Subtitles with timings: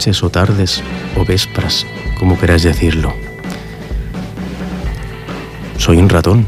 [0.00, 0.82] o tardes
[1.14, 1.84] o vespras,
[2.18, 3.12] como queráis decirlo.
[5.76, 6.46] Soy un ratón,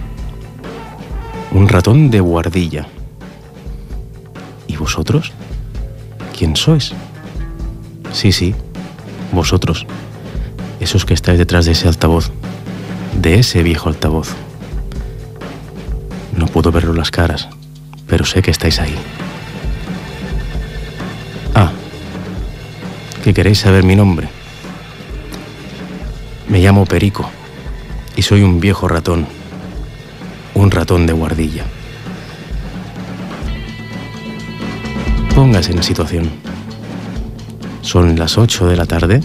[1.53, 2.87] un ratón de guardilla.
[4.67, 5.33] ¿Y vosotros?
[6.37, 6.95] ¿Quién sois?
[8.13, 8.55] Sí, sí,
[9.33, 9.87] vosotros,
[10.81, 12.31] esos que estáis detrás de ese altavoz,
[13.21, 14.31] de ese viejo altavoz.
[16.35, 17.51] No puedo verlo las caras,
[18.07, 18.97] pero sé que estáis ahí.
[23.23, 24.29] Que queréis saber mi nombre.
[26.49, 27.31] Me llamo Perico
[28.17, 29.27] y soy un viejo ratón,
[30.55, 31.65] un ratón de guardilla.
[35.35, 36.31] Póngase en situación.
[37.81, 39.21] Son las 8 de la tarde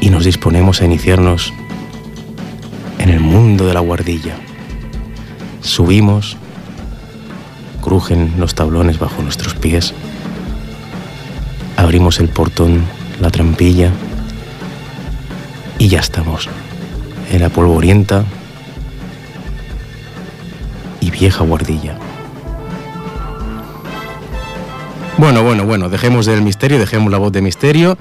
[0.00, 1.52] y nos disponemos a iniciarnos
[2.98, 4.36] en el mundo de la guardilla.
[5.60, 6.36] Subimos,
[7.80, 9.94] crujen los tablones bajo nuestros pies,
[11.78, 12.82] abrimos el portón,
[13.20, 13.92] la trampilla
[15.78, 16.48] y ya estamos
[17.30, 18.24] en la polvorienta
[21.00, 21.96] y vieja guardilla.
[25.18, 27.96] Bueno, bueno, bueno, dejemos del misterio, dejemos la voz de misterio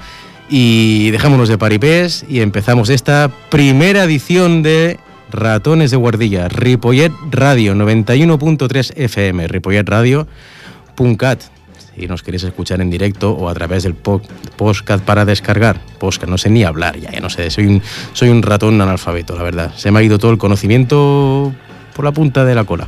[0.49, 4.97] y dejémonos de paripés y empezamos esta primera edición de
[5.31, 11.56] Ratones de Guardilla, Ripollet Radio 91.3 FM, ripolletradio.cat.
[11.97, 16.37] Si nos queréis escuchar en directo o a través del podcast para descargar, podcast, no
[16.37, 17.81] sé ni hablar ya, ya no sé, soy un,
[18.13, 19.73] soy un ratón analfabeto, la verdad.
[19.75, 21.51] Se me ha ido todo el conocimiento
[21.95, 22.87] por la punta de la cola.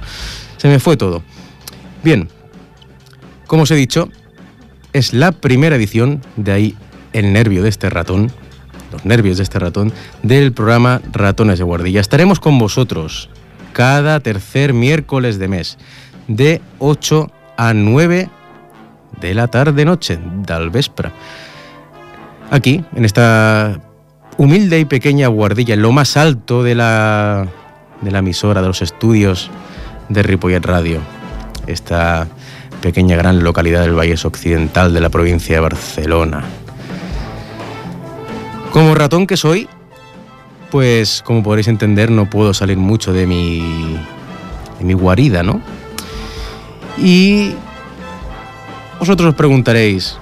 [0.58, 1.24] Se me fue todo.
[2.04, 2.30] Bien,
[3.48, 4.10] como os he dicho,
[4.94, 6.78] es la primera edición, de ahí
[7.12, 8.32] el nervio de este ratón,
[8.92, 9.92] los nervios de este ratón,
[10.22, 12.00] del programa Ratones de Guardilla.
[12.00, 13.32] Estaremos con vosotros
[13.74, 15.80] cada tercer miércoles de mes,
[16.28, 18.30] de 8 a 9
[19.20, 21.12] de la tarde-noche, del vespra.
[22.52, 23.80] Aquí, en esta
[24.38, 27.48] humilde y pequeña guardilla, en lo más alto de la,
[28.02, 29.52] de la emisora, de los estudios
[30.08, 31.00] de Ripollet Radio.
[31.68, 32.28] Esta
[32.82, 36.44] pequeña gran localidad del Valle Occidental de la provincia de Barcelona.
[38.72, 39.68] Como ratón que soy,
[40.72, 43.98] pues como podréis entender no puedo salir mucho de mi,
[44.78, 45.62] de mi guarida, ¿no?
[46.98, 47.54] Y
[49.00, 50.18] vosotros os preguntaréis,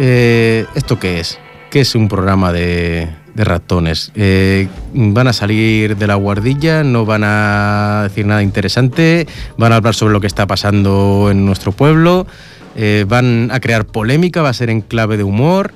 [0.00, 1.38] eh, ¿esto qué es?
[1.70, 4.10] ¿Qué es un programa de, ratones?
[4.14, 6.82] Eh, ¿Van a salir de la guardilla?
[6.82, 9.26] ¿No van a decir nada interesante?
[9.58, 12.26] ¿Van a hablar sobre lo que está pasando en nuestro pueblo?
[12.74, 14.40] Eh, ¿Van a crear polémica?
[14.40, 15.72] ¿Va a ser en clave de humor?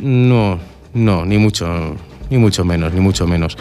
[0.00, 0.58] No,
[0.94, 1.96] no, ni mucho,
[2.30, 3.58] ni mucho menos, ni mucho menos.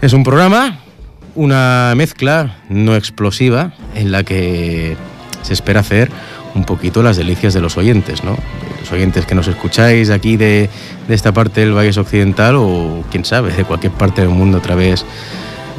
[0.00, 0.80] Es un programa,
[1.34, 4.96] una mezcla no explosiva en la que
[5.42, 6.10] se espera hacer
[6.56, 8.36] un poquito las delicias de los oyentes, ¿no?
[8.80, 10.68] Los oyentes que nos escucháis aquí de,
[11.08, 15.04] esta parte del Valle Occidental o quién sabe, de cualquier parte del mundo a través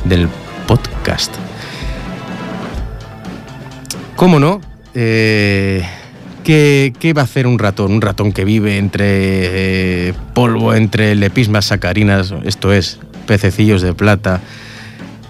[0.05, 0.29] del
[0.67, 1.33] podcast.
[4.15, 4.61] ¿Cómo no?
[4.93, 5.83] Eh,
[6.43, 7.91] ¿qué, ¿qué, va a hacer un ratón?
[7.91, 14.41] Un ratón que vive entre eh, polvo, entre lepismas sacarinas, esto es, pececillos de plata.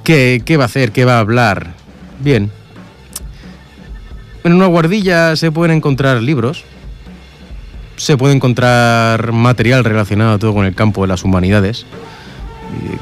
[0.04, 0.92] ¿Qué, ¿Qué va a hacer?
[0.92, 1.74] ¿Qué va a hablar?
[2.20, 2.52] Bien,
[4.48, 6.64] en una guardilla se pueden encontrar libros,
[7.98, 11.86] se puede encontrar material relacionado todo con el campo de las humanidades.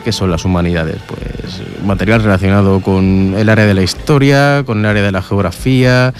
[0.03, 0.97] ¿Qué son las humanidades?
[1.07, 6.13] Pues material relacionado con el área de la historia, con el área de la geografía,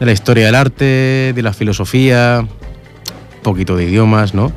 [0.00, 4.52] de la historia del arte, de la filosofía, un poquito de idiomas, ¿no?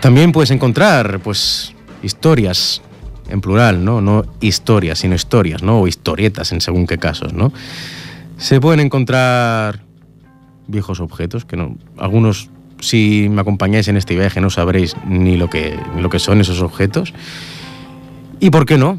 [0.00, 2.82] También puedes encontrar, pues, historias
[3.32, 4.00] en plural, ¿no?
[4.00, 5.80] No historias, sino historias, ¿no?
[5.80, 7.52] O historietas en según qué casos, ¿no?
[8.36, 9.80] Se pueden encontrar
[10.66, 11.76] viejos objetos que no.
[11.96, 12.50] Algunos,
[12.80, 16.40] si me acompañáis en este viaje, no sabréis ni lo que, ni lo que son
[16.40, 17.14] esos objetos.
[18.38, 18.98] ¿Y por qué no?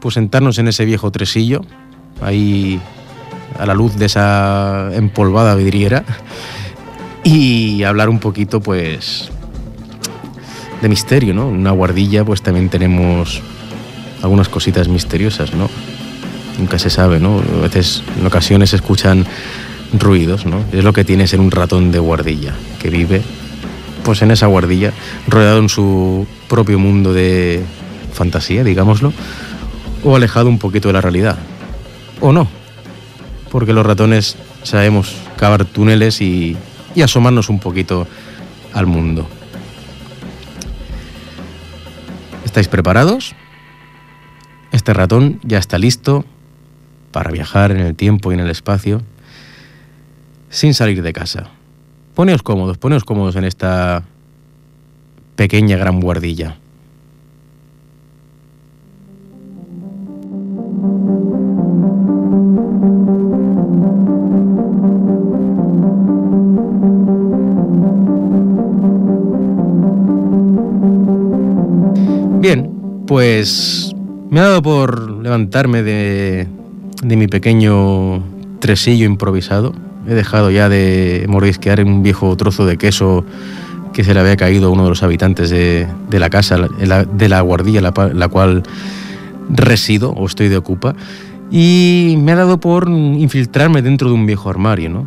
[0.00, 1.62] Pues sentarnos en ese viejo tresillo,
[2.20, 2.78] ahí
[3.58, 6.04] a la luz de esa empolvada vidriera,
[7.24, 9.30] y hablar un poquito, pues,
[10.82, 11.48] de misterio, ¿no?
[11.48, 13.40] Una guardilla, pues también tenemos
[14.22, 15.68] algunas cositas misteriosas, ¿no?
[16.58, 17.42] Nunca se sabe, ¿no?
[17.58, 19.26] A veces, en ocasiones se escuchan
[19.98, 20.64] ruidos, ¿no?
[20.72, 23.22] Es lo que tiene ser un ratón de guardilla, que vive,
[24.04, 24.92] pues en esa guardilla,
[25.28, 27.62] rodeado en su propio mundo de
[28.12, 29.12] fantasía, digámoslo,
[30.04, 31.38] o alejado un poquito de la realidad.
[32.20, 32.48] O no,
[33.50, 36.56] porque los ratones sabemos cavar túneles y,
[36.94, 38.06] y asomarnos un poquito
[38.72, 39.26] al mundo.
[42.44, 43.34] ¿Estáis preparados?
[44.72, 46.24] Este ratón ya está listo
[47.12, 49.02] para viajar en el tiempo y en el espacio.
[50.48, 51.48] sin salir de casa.
[52.14, 54.04] Poneos cómodos, poneos cómodos en esta
[55.34, 56.58] pequeña gran guardilla.
[72.40, 72.70] Bien,
[73.06, 73.94] pues
[74.32, 76.48] me ha dado por levantarme de,
[77.02, 78.22] mi pequeño
[78.60, 79.74] tresillo improvisado.
[80.08, 83.26] He dejado ya de mordisquear un viejo trozo de queso
[83.92, 87.40] que se le había caído a uno de los habitantes de, la casa, de la
[87.42, 88.62] guardilla la, la, cual
[89.50, 90.94] resido o estoy de ocupa.
[91.50, 95.06] Y me ha dado por infiltrarme dentro de un viejo armario, ¿no?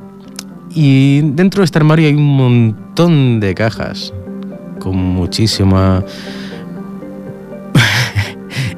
[0.70, 4.14] Y dentro de este armario hay un montón de cajas
[4.78, 6.04] con muchísima...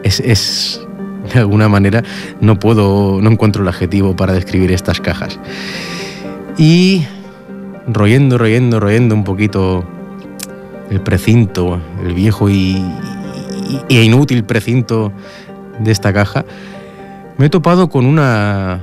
[0.07, 0.81] es, es,
[1.33, 2.04] de alguna manera
[2.42, 5.39] no puedo, no encuentro el adjetivo para describir estas cajas.
[6.57, 7.06] Y
[7.88, 9.83] royendo, royendo, royendo un poquito
[10.89, 12.81] el precinto, el viejo y,
[13.89, 15.12] y, inútil precinto
[15.80, 16.45] de esta caja,
[17.38, 18.81] me he topado con una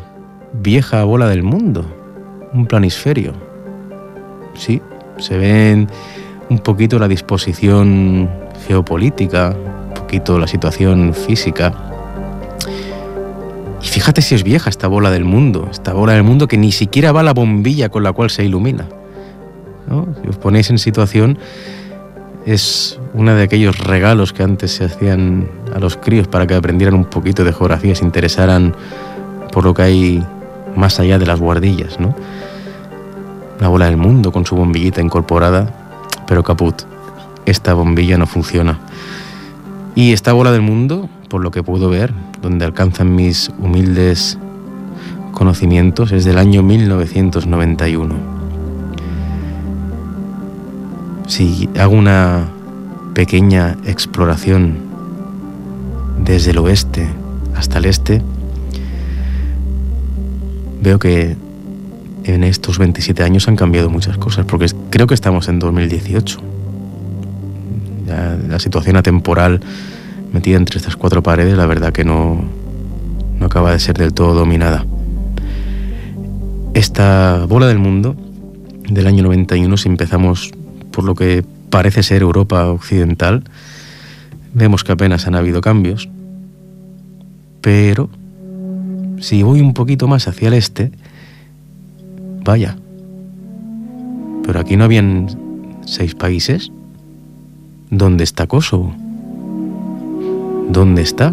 [0.53, 1.85] vieja bola del mundo,
[2.53, 3.32] un planisferio.
[4.55, 4.81] Sí,
[5.19, 5.88] se ven
[6.49, 8.29] un poquito la disposición
[8.69, 9.56] geopolítica,
[10.05, 11.73] poquito la situación física
[13.83, 16.73] y fíjate si es vieja esta bola del mundo, esta bola del mundo que ni
[16.73, 18.87] siquiera va la bombilla con la cual se ilumina.
[20.23, 21.39] Si os ponéis en situación,
[22.47, 26.95] es uno de aquellos regalos que antes se hacían a los críos para que aprendieran
[26.95, 28.75] un poquito de geografía, se interesaran
[29.53, 30.27] por lo que hay
[30.77, 32.01] más allá de las guardillas.
[32.01, 32.15] ¿no?
[33.61, 35.71] La bola del mundo con su bombillita incorporada,
[36.27, 36.83] pero caput.
[37.45, 38.79] Esta bombilla no funciona.
[39.96, 42.12] Y esta bola del mundo, por lo que puedo ver,
[42.43, 44.38] donde alcanzan mis humildes
[45.31, 48.14] conocimientos, es del año 1991.
[51.29, 52.49] Si hago una
[53.14, 54.79] pequeña exploración
[56.25, 57.08] desde el oeste
[57.55, 58.20] hasta el este,
[60.82, 61.37] veo que
[62.25, 66.54] en estos 27 años han cambiado muchas cosas, porque creo que estamos en 2018
[68.06, 69.61] la situación atemporal
[70.33, 72.43] metida entre estas cuatro paredes, la verdad que no,
[73.39, 74.85] no acaba de ser del todo dominada.
[76.75, 78.17] Esta bola del mundo
[78.89, 80.53] del año 91, si empezamos
[80.91, 83.45] por lo que parece ser Europa occidental,
[84.53, 86.09] vemos que apenas han habido cambios,
[87.61, 88.11] pero
[89.21, 90.93] si voy un poquito más hacia el este,
[92.45, 92.77] vaya,
[94.45, 95.29] pero aquí no habían
[95.87, 96.71] seis países,
[97.96, 98.93] ¿Dónde está Kosovo?
[100.69, 101.32] ¿Dónde está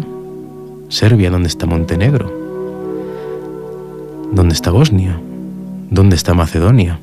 [0.90, 1.28] Serbia?
[1.28, 2.32] ¿Dónde está Montenegro?
[4.30, 5.18] ¿Dónde está Bosnia?
[5.90, 7.00] ¿Dónde está Macedonia?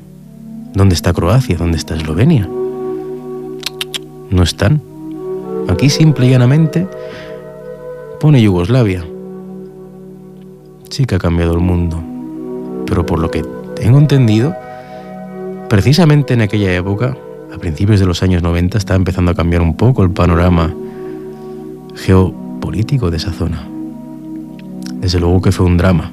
[0.72, 1.58] ¿Dónde está Croacia?
[1.58, 2.48] ¿Dónde está Eslovenia?
[4.30, 4.80] No están.
[5.68, 6.88] Aquí simple y llanamente
[8.18, 9.04] pone Yugoslavia.
[10.88, 12.02] Sí que ha cambiado el mundo.
[12.86, 13.44] Pero por lo que
[13.76, 14.54] tengo entendido,
[15.68, 17.14] precisamente en aquella época
[17.52, 20.74] a principios de los años 90 estaba empezando a cambiar un poco el panorama
[21.96, 23.66] geopolítico de esa zona.
[25.00, 26.12] Desde luego que fue un drama.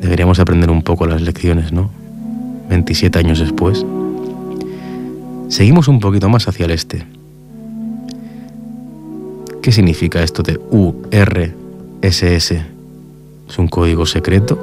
[0.00, 1.90] Deberíamos aprender un poco las lecciones, ¿no?
[2.68, 3.84] 27 años después.
[5.48, 7.04] Seguimos un poquito más hacia el este.
[9.62, 12.52] ¿Qué significa esto de URSS?
[13.48, 14.58] ¿Es un código secreto?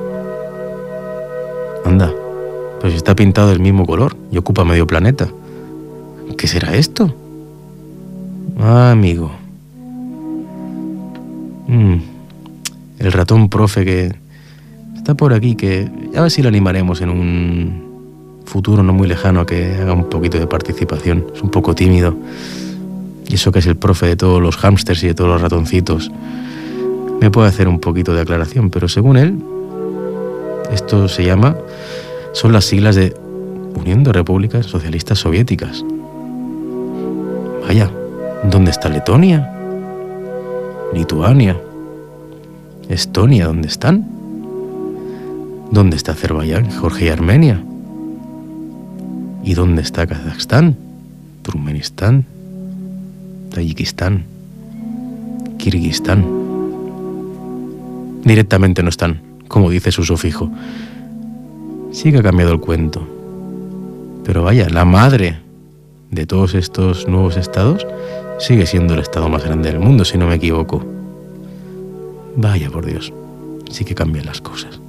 [1.83, 2.24] Anda.
[2.81, 5.27] Pues está pintado del mismo color y ocupa medio planeta.
[6.37, 7.13] ¿Qué será esto?
[8.59, 9.31] Ah, amigo.
[11.67, 11.95] Mm.
[12.99, 14.15] El ratón profe que
[14.95, 17.85] está por aquí, que a ver si lo animaremos en un
[18.45, 21.25] futuro no muy lejano a que haga un poquito de participación.
[21.33, 22.15] Es un poco tímido.
[23.27, 26.11] Y eso que es el profe de todos los hámsters y de todos los ratoncitos.
[27.19, 29.39] Me puede hacer un poquito de aclaración, pero según él,
[30.71, 31.55] esto se llama
[32.35, 33.15] son las siglas de
[33.75, 35.85] Unión de Repúblicas Socialistas Soviéticas.
[37.65, 37.89] Vaya,
[38.51, 39.49] ¿dónde está Letonia?
[40.93, 41.57] Lituania.
[42.89, 44.05] Estonia, ¿dónde están?
[45.71, 47.63] ¿Dónde está Azerbaiyán, Georgia y Armenia?
[49.43, 50.75] ¿Y dónde está Kazajstán,
[51.41, 52.25] Turkmenistán,
[53.53, 54.25] Tayikistán,
[55.57, 56.25] Kirguistán?
[58.25, 60.51] Directamente no están, como dice su sufijo
[61.95, 63.07] sí que ha cambiado el cuento.
[64.25, 65.39] Pero vaya, la madre
[66.11, 67.87] de todos estos nuevos estados
[68.37, 70.85] sigue siendo el estado más grande del mundo, si no me equivoco.
[72.35, 73.13] Vaya por Dios,
[73.71, 74.81] sí que cambian las cosas.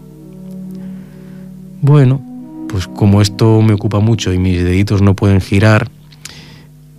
[1.80, 2.20] Bueno,
[2.68, 5.88] pues como esto me ocupa mucho y mis deditos no pueden girar,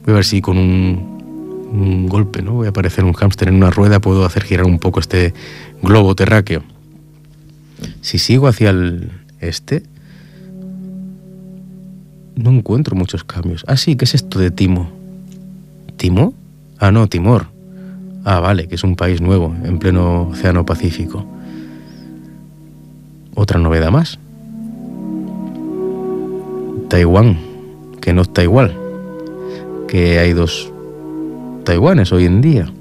[0.06, 2.54] voy a ver si con un, un golpe, ¿no?
[2.54, 5.34] Voy a aparecer un hámster en una rueda, puedo hacer girar un poco este
[5.82, 6.64] globo terráqueo.
[8.00, 9.12] Si sigo hacia el
[9.42, 9.84] este,
[12.38, 13.64] no encuentro muchos cambios.
[13.68, 14.90] Ah, sí, ¿qué es esto de Timo?
[15.98, 16.34] ¿Timo?
[16.80, 17.48] Ah, no, Timor.
[18.24, 21.26] Ah, vale, que es un país nuevo, en pleno Océano Pacífico.
[23.36, 24.20] Otra novedad más.
[26.90, 27.38] Taiwán,
[28.02, 28.76] que no está igual.
[29.88, 30.72] Que hay dos
[31.64, 32.72] Taiwanes hoy en día.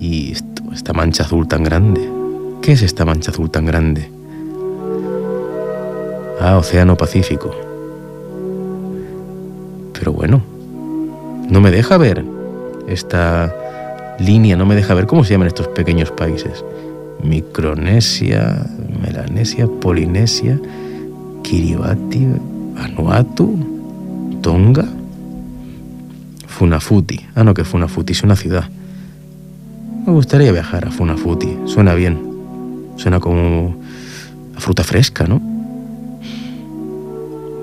[0.00, 0.32] Y
[0.72, 2.10] esta mancha azul tan grande.
[2.62, 4.10] ¿Qué es esta mancha azul tan grande?
[6.40, 7.73] Ah, Océano Pacífico.
[9.94, 10.42] Pero bueno,
[11.48, 12.24] no me deja ver
[12.86, 13.54] esta
[14.18, 16.64] línea, no me deja ver cómo se llaman estos pequeños países.
[17.22, 18.66] Micronesia,
[19.02, 20.60] Melanesia, Polinesia,
[21.42, 22.26] Kiribati,
[22.74, 24.86] Vanuatu, Tonga,
[26.46, 27.20] Funafuti.
[27.34, 28.68] Ah, no, que Funafuti es una ciudad.
[30.06, 31.56] Me gustaría viajar a Funafuti.
[31.64, 32.20] Suena bien.
[32.96, 33.74] Suena como
[34.54, 35.40] a fruta fresca, ¿no?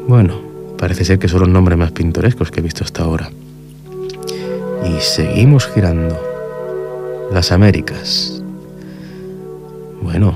[0.07, 0.50] Bueno,
[0.81, 3.29] parece ser que son los nombres más pintorescos que he visto hasta ahora.
[4.83, 6.19] Y seguimos girando.
[7.31, 8.41] Las Américas.
[10.01, 10.35] Bueno,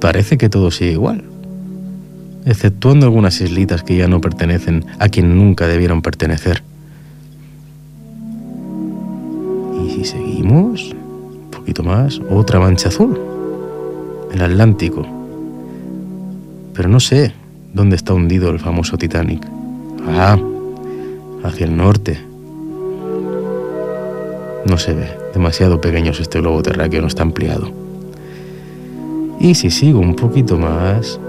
[0.00, 1.24] parece que todo sigue igual.
[2.46, 6.62] Exceptuando algunas islitas que ya no pertenecen a quien nunca debieron pertenecer.
[9.84, 13.20] Y si seguimos, un poquito más, otra mancha azul.
[14.32, 15.06] El Atlántico.
[16.72, 17.43] Pero no sé
[17.74, 19.46] dónde está hundido el famoso Titanic.
[20.08, 20.38] Ah,
[21.42, 22.18] hacia el norte.
[24.66, 27.70] No se ve, demasiado pequeño es este globo terráqueo, no está ampliado.
[29.40, 31.20] Y si sigo un poquito más...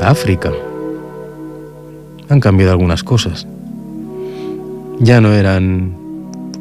[0.00, 0.52] África.
[2.28, 3.46] Han cambiado algunas cosas.
[5.00, 5.92] Ya no eran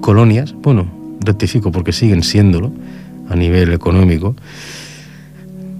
[0.02, 0.88] colonias, bueno,
[1.20, 2.72] rectifico porque siguen siéndolo
[3.30, 4.36] a nivel económico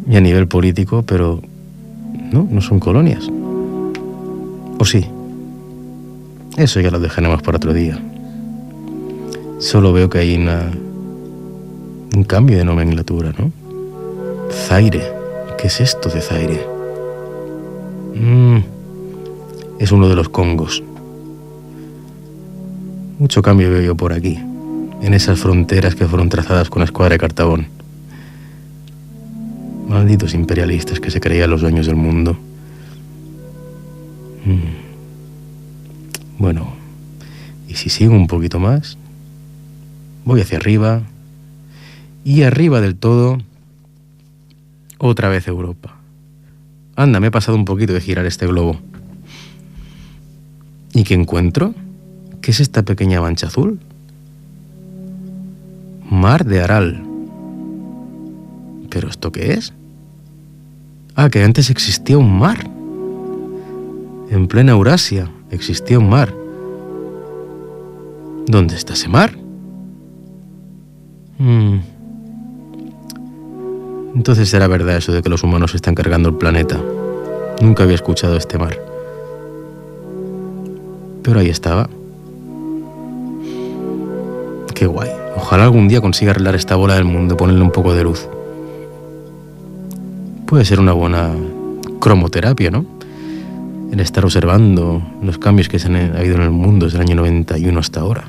[0.10, 1.42] y a nivel político, pero
[2.32, 3.30] no, no son colonias.
[4.80, 5.06] ¿O sí?
[6.58, 8.00] Eso ya lo dejaremos para otro día.
[9.60, 10.72] Solo veo que hay una,
[12.16, 13.52] un cambio de nomenclatura, ¿no?
[14.52, 15.18] Zaire.
[15.58, 16.68] ¿Qué es esto de Zaire?
[18.16, 18.58] Mm,
[19.80, 20.84] es uno de los Congos.
[23.20, 24.40] Mucho cambio veo yo por aquí,
[25.02, 27.77] en esas fronteras que fueron trazadas con la escuadra de Cartabón.
[29.88, 32.38] Malditos imperialistas que se creían los dueños del mundo.
[34.46, 34.88] Mm.
[36.40, 36.74] Bueno,
[37.68, 38.98] y si sigo un poquito más,
[40.26, 41.02] voy hacia arriba
[42.24, 43.38] y arriba del todo,
[44.98, 45.96] otra vez Europa.
[46.96, 48.78] Anda, me he pasado un poquito de girar este globo.
[50.94, 51.74] ¿Y qué encuentro?
[52.42, 53.80] ¿Qué es esta pequeña mancha azul?
[56.10, 57.07] Mar de Aral.
[58.98, 59.74] ¿Pero esto qué es?
[61.14, 62.68] Ah, que antes existía un mar.
[64.32, 66.34] En plena Eurasia existía un mar.
[68.48, 69.38] ¿Dónde está ese mar?
[71.38, 71.78] Mm.
[74.16, 76.82] Entonces será verdad eso de que los humanos están cargando el planeta.
[77.62, 78.80] Nunca había escuchado este mar.
[81.22, 81.88] Pero ahí estaba.
[84.74, 85.12] Qué guay.
[85.36, 88.28] Ojalá algún día consiga arreglar esta bola del mundo ponerle un poco de luz.
[90.48, 91.34] Puede ser una buena
[92.00, 92.86] cromoterapia, ¿no?
[93.92, 97.16] El estar observando los cambios que se han habido en el mundo desde el año
[97.16, 98.24] 91 hasta ahora.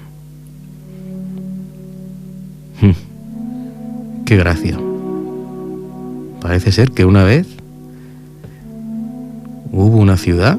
[2.81, 4.25] Hmm.
[4.27, 4.77] Qué gracia.
[6.41, 7.47] Parece ser que una vez
[9.71, 10.59] hubo una ciudad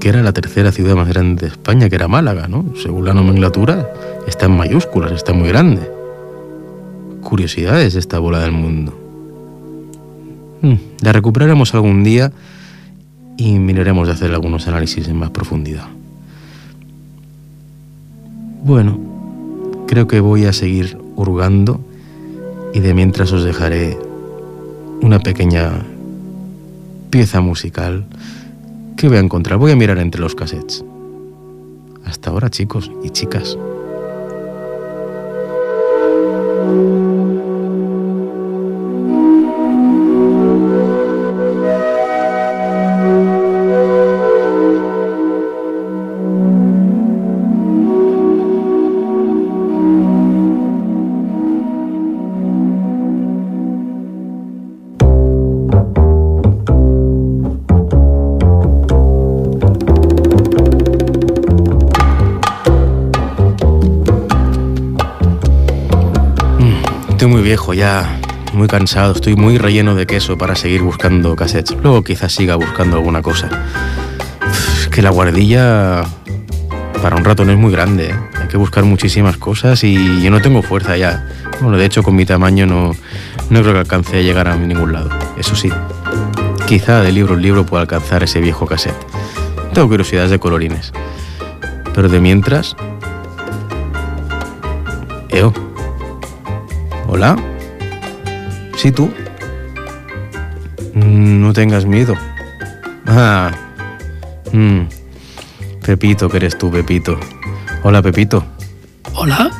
[0.00, 2.74] que era la tercera ciudad más grande de España, que era Málaga, ¿no?
[2.76, 3.90] Según la nomenclatura,
[4.26, 5.90] está en mayúsculas, está muy grande.
[7.22, 9.07] Curiosidades de esta bola del mundo.
[10.62, 12.32] Hmm, la recuperaremos algún día
[13.36, 15.86] y miraremos de hacer algunos análisis en más profundidad.
[18.64, 18.98] Bueno,
[19.86, 21.80] creo que voy a seguir hurgando
[22.74, 23.96] y de mientras os dejaré
[25.00, 25.70] una pequeña
[27.10, 28.04] pieza musical
[28.96, 29.58] que voy a encontrar.
[29.58, 30.84] Voy a mirar entre los cassettes.
[32.04, 33.56] Hasta ahora, chicos y chicas.
[68.68, 71.76] Cansado, estoy muy relleno de queso para seguir buscando cassettes.
[71.82, 73.48] Luego quizás siga buscando alguna cosa.
[74.92, 76.04] Que la guardilla
[77.02, 78.14] para un ratón es muy grande, ¿eh?
[78.40, 81.26] hay que buscar muchísimas cosas y yo no tengo fuerza ya.
[81.60, 82.92] Bueno, de hecho con mi tamaño no,
[83.50, 85.10] no creo que alcance a llegar a ningún lado.
[85.36, 85.70] Eso sí,
[86.66, 88.96] quizá de libro en libro pueda alcanzar ese viejo cassette.
[89.72, 90.92] Tengo curiosidades de colorines.
[91.94, 92.76] Pero de mientras...
[95.30, 95.52] Eo.
[97.06, 97.36] ¿Hola?
[98.78, 99.10] ¿Sí tú?
[100.94, 102.14] Mm, No tengas miedo.
[103.06, 103.50] Ah.
[104.52, 104.82] Mm.
[105.84, 107.18] Pepito, que eres tú, Pepito.
[107.82, 108.44] Hola, Pepito.
[109.14, 109.50] Hola.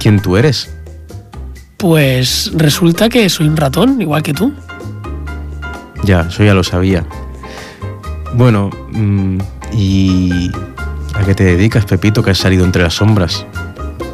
[0.00, 0.72] ¿Quién tú eres?
[1.76, 4.54] Pues resulta que soy un ratón, igual que tú.
[6.04, 7.04] Ya, eso ya lo sabía.
[8.34, 9.38] Bueno, mm,
[9.72, 10.50] ¿y
[11.14, 13.44] a qué te dedicas, Pepito, que has salido entre las sombras?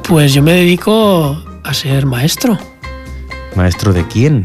[0.08, 2.58] Pues yo me dedico a ser maestro.
[3.56, 4.44] ¿Maestro de quién?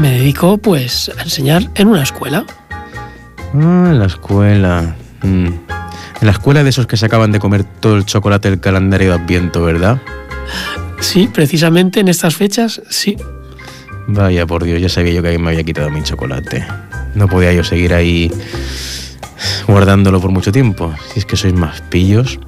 [0.00, 2.44] Me dedico pues a enseñar en una escuela.
[3.54, 4.96] Ah, en la escuela.
[5.22, 5.46] Mm.
[5.46, 9.08] En la escuela de esos que se acaban de comer todo el chocolate del calendario
[9.08, 10.00] de Adviento, ¿verdad?
[11.00, 13.16] Sí, precisamente en estas fechas, sí.
[14.06, 16.64] Vaya, por Dios, ya sabía yo que alguien me había quitado mi chocolate.
[17.14, 18.30] No podía yo seguir ahí
[19.66, 20.94] guardándolo por mucho tiempo.
[21.12, 22.38] Si es que sois más pillos.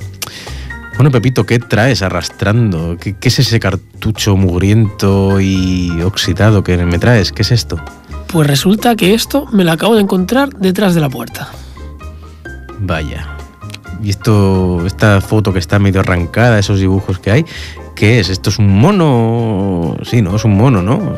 [0.97, 2.97] Bueno, Pepito, ¿qué traes arrastrando?
[3.01, 7.33] ¿Qué, qué es ese cartucho mugriento y oxidado que me traes?
[7.33, 7.81] ¿Qué es esto?
[8.29, 11.49] Pues resulta que esto me lo acabo de encontrar detrás de la puerta.
[12.79, 13.27] Vaya.
[14.03, 17.45] Y esto, esta foto que está medio arrancada, esos dibujos que hay,
[17.97, 18.29] ¿qué es?
[18.29, 19.97] ¿Esto es un mono?
[20.05, 20.37] Sí, ¿no?
[20.37, 21.17] Es un mono, ¿no?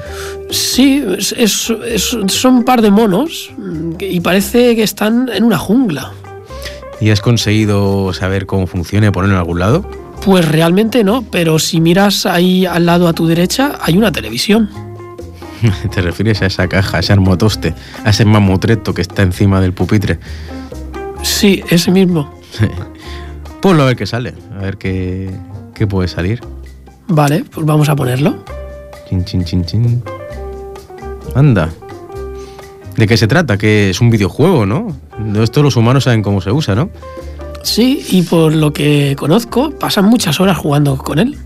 [0.51, 3.51] Sí, es- es- es- son un par de monos
[4.01, 6.13] y parece que están en una jungla.
[7.01, 9.89] ¿Y has conseguido saber cómo funciona y ponerlo en algún lado?
[10.25, 14.71] Pues realmente no, pero si miras ahí al lado a tu derecha hay una televisión.
[15.95, 19.73] ¿Te refieres a esa caja, a ese armotoste, a ese mamutreto que está encima del
[19.73, 20.19] pupitre?
[21.23, 22.33] Sí, ese mismo.
[23.61, 25.31] Ponlo a ver qué sale, a ver qué,
[25.75, 26.41] qué puede salir.
[27.09, 28.45] Vale, pues vamos a ponerlo.
[29.09, 30.03] Chin, chin, chin, chin.
[31.35, 31.71] Anda.
[32.97, 33.59] ¿De qué se trata?
[33.59, 34.97] Que es un videojuego, ¿no?
[35.43, 36.89] Esto los humanos saben cómo se usa, ¿no?
[37.63, 41.37] Sí, y por lo que conozco, pasan muchas horas jugando con él.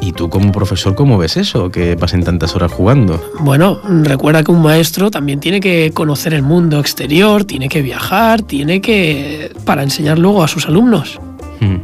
[0.00, 1.70] ¿Y tú como profesor cómo ves eso?
[1.70, 3.22] Que pasen tantas horas jugando.
[3.40, 8.42] Bueno, recuerda que un maestro también tiene que conocer el mundo exterior, tiene que viajar,
[8.42, 9.52] tiene que...
[9.64, 11.18] para enseñar luego a sus alumnos.
[11.60, 11.78] Hmm.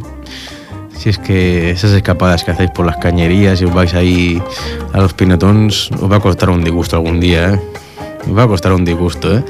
[0.97, 4.41] Si es que esas escapadas que hacéis por las cañerías y os vais ahí
[4.93, 7.61] a los pinetons, os va a costar un disgusto algún día, ¿eh?
[8.27, 9.45] Os va a costar un disgusto, ¿eh?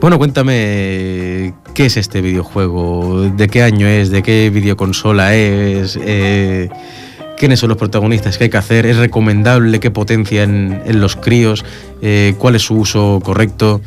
[0.00, 3.22] Bueno, cuéntame, ¿qué es este videojuego?
[3.36, 4.10] ¿De qué año es?
[4.10, 5.98] ¿De qué videoconsola es?
[6.02, 6.70] Eh,
[7.36, 8.38] ¿Quiénes son los protagonistas?
[8.38, 8.86] ¿Qué hay que hacer?
[8.86, 9.78] ¿Es recomendable?
[9.78, 11.64] ¿Qué potencia en, en los críos?
[12.00, 13.82] Eh, ¿Cuál es su uso correcto?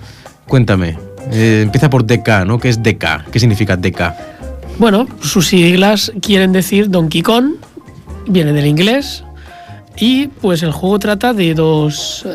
[0.47, 0.97] Cuéntame.
[1.31, 2.59] Eh, empieza por DK, ¿no?
[2.59, 3.31] ¿Qué es DK?
[3.31, 4.13] ¿Qué significa DK?
[4.77, 7.53] Bueno, sus siglas quieren decir Donkey Kong,
[8.27, 9.23] viene del inglés,
[9.97, 12.25] y pues el juego trata de dos,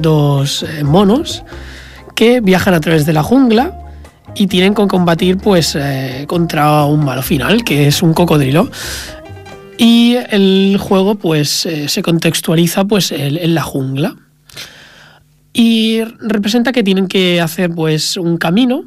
[0.00, 1.42] dos eh, monos
[2.14, 3.76] que viajan a través de la jungla
[4.34, 8.70] y tienen que combatir pues eh, contra un malo final, que es un cocodrilo.
[9.78, 14.16] Y el juego pues eh, se contextualiza pues en, en la jungla.
[15.52, 18.84] Y representa que tienen que hacer pues un camino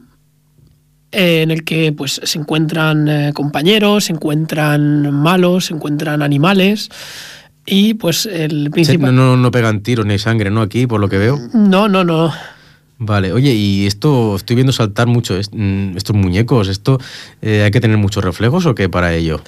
[1.12, 6.90] en el que pues se encuentran compañeros, se encuentran malos, se encuentran animales
[7.66, 9.16] y pues el principal...
[9.16, 10.62] No, no, no pegan tiros ni hay sangre, ¿no?
[10.62, 11.40] Aquí, por lo que veo.
[11.54, 12.32] no, no, no.
[13.04, 17.00] Vale, oye, y esto estoy viendo saltar mucho, mm, estos muñecos, ¿esto
[17.42, 19.42] eh, hay que tener muchos reflejos o qué para ello?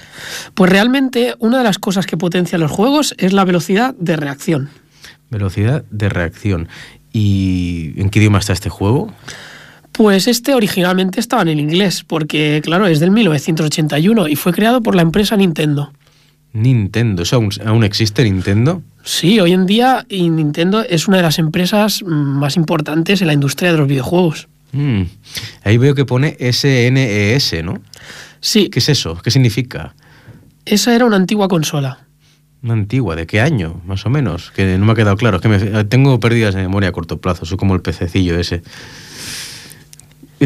[0.54, 4.70] Pues realmente una de las cosas que potencia los juegos es la velocidad de reacción.
[5.30, 6.68] Velocidad de reacción.
[7.12, 9.14] ¿Y en qué idioma está este juego?
[9.92, 14.80] Pues este originalmente estaba en el inglés, porque claro, es del 1981 y fue creado
[14.80, 15.92] por la empresa Nintendo.
[16.54, 18.82] Nintendo, ¿eso aún, aún existe Nintendo?
[19.02, 23.70] Sí, hoy en día Nintendo es una de las empresas más importantes en la industria
[23.72, 24.48] de los videojuegos.
[24.72, 25.02] Mm,
[25.64, 27.82] Ahí veo que pone SNES, ¿no?
[28.40, 29.20] Sí, ¿Qué es eso?
[29.22, 29.94] ¿Qué significa?
[30.64, 32.06] esa era una antigua consola.
[32.62, 33.82] Una antigua, ¿de qué año?
[33.84, 34.50] Más o menos.
[34.52, 35.36] Que no me ha quedado claro.
[35.36, 37.44] Es que me- tengo pérdidas de memoria a corto plazo.
[37.44, 38.62] Soy como el pececillo ese.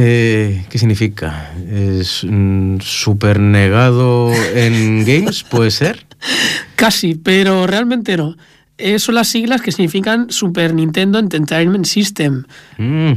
[0.00, 1.52] Eh, ¿Qué significa?
[1.68, 5.42] ¿Es mm, super negado en games?
[5.42, 6.06] ¿Puede ser?
[6.76, 8.36] Casi, pero realmente no.
[8.76, 12.44] Eh, son las siglas que significan Super Nintendo Entertainment System.
[12.78, 13.10] Mm.
[13.12, 13.16] O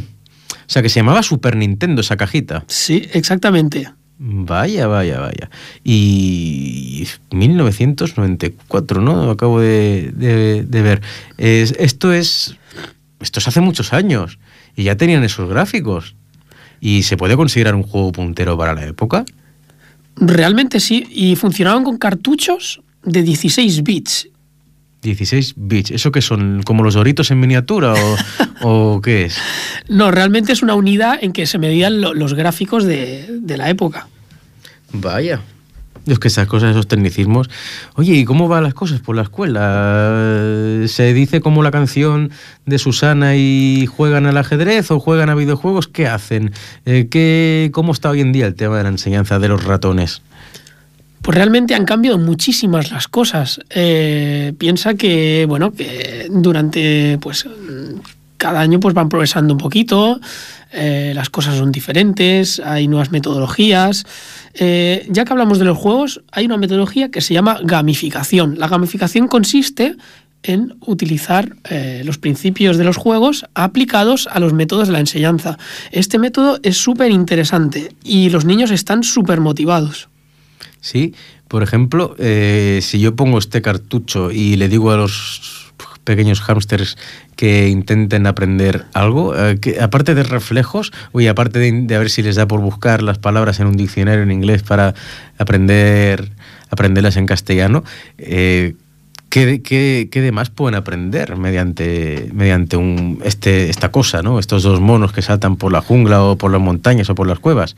[0.66, 2.64] sea, que se llamaba Super Nintendo esa cajita.
[2.68, 3.88] Sí, exactamente.
[4.18, 5.52] Vaya, vaya, vaya.
[5.84, 9.30] Y 1994, ¿no?
[9.30, 11.02] Acabo de, de- de ver.
[11.38, 12.56] Es- esto es.
[13.20, 14.40] Esto es hace muchos años.
[14.76, 16.16] Y ya tenían esos gráficos.
[16.82, 19.24] ¿Y se puede considerar un juego puntero para la época?
[20.18, 24.28] Realmente sí, y funcionaban con cartuchos de 16 bits.
[25.04, 25.92] 16 bits.
[25.92, 26.62] ¿Eso qué son?
[26.64, 28.18] ¿Como los doritos en miniatura o,
[28.96, 29.38] o qué es?
[29.88, 33.70] No, realmente es una unidad en que se medían lo- los gráficos de, de la
[33.70, 34.08] época.
[34.92, 35.42] Vaya.
[36.08, 37.50] Es que esas cosas, esos tecnicismos.
[37.96, 40.84] Oye, ¿y cómo van las cosas por la escuela?
[40.88, 42.32] ¿Se dice como la canción
[42.66, 45.88] de Susana y juegan al ajedrez o juegan a videojuegos?
[45.88, 46.52] ¿Qué hacen?
[46.86, 50.24] Eh, ¿qué, ¿Cómo está hoy en día el tema de la enseñanza de los ratones?
[51.22, 53.60] Pues realmente han cambiado muchísimas las cosas.
[53.70, 57.46] Eh, piensa que, bueno, que durante, pues,
[58.38, 60.20] cada año pues van progresando un poquito,
[60.72, 64.04] eh, las cosas son diferentes, hay nuevas metodologías.
[64.54, 68.60] Eh, ya que hablamos de los juegos, hay una metodología que se llama gamificación.
[68.60, 69.96] La gamificación consiste
[70.44, 75.58] en utilizar eh, los principios de los juegos aplicados a los métodos de la enseñanza.
[75.92, 80.10] Este método es súper interesante y los niños están súper motivados.
[80.80, 81.14] Sí,
[81.48, 85.72] por ejemplo, eh, si yo pongo este cartucho y le digo a los
[86.04, 86.98] pequeños hámsters
[87.42, 92.22] que intenten aprender algo, eh, que, aparte de reflejos, oye, aparte de, a ver si
[92.22, 94.94] les da por buscar las palabras en un diccionario en inglés para
[95.40, 96.30] aprender
[96.70, 97.84] aprenderlas en castellano,
[98.20, 98.76] eh,
[99.30, 104.38] ¿qué, qué, qué demás pueden aprender mediante, mediante un, este, esta cosa, ¿no?
[104.38, 107.40] Estos dos monos que saltan por la jungla o por las montañas o por las
[107.40, 107.76] cuevas.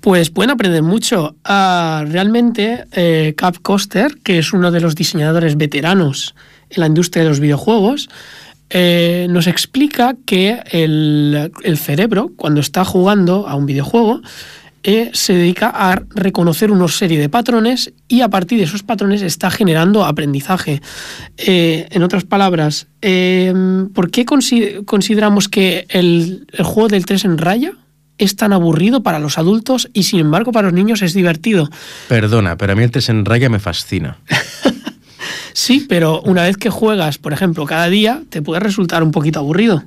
[0.00, 1.36] Pues pueden aprender mucho.
[1.44, 6.34] Ah, realmente, eh, Cap Coster, que es uno de los diseñadores veteranos
[6.74, 8.08] en la industria de los videojuegos,
[8.70, 14.20] eh, nos explica que el, el cerebro, cuando está jugando a un videojuego,
[14.86, 19.22] eh, se dedica a reconocer una serie de patrones y a partir de esos patrones
[19.22, 20.82] está generando aprendizaje.
[21.38, 23.52] Eh, en otras palabras, eh,
[23.94, 27.72] ¿por qué consi- consideramos que el, el juego del 3 en raya
[28.18, 31.70] es tan aburrido para los adultos y sin embargo para los niños es divertido?
[32.08, 34.18] Perdona, pero a mí el 3 en raya me fascina.
[35.54, 39.38] Sí, pero una vez que juegas, por ejemplo, cada día, te puede resultar un poquito
[39.38, 39.84] aburrido.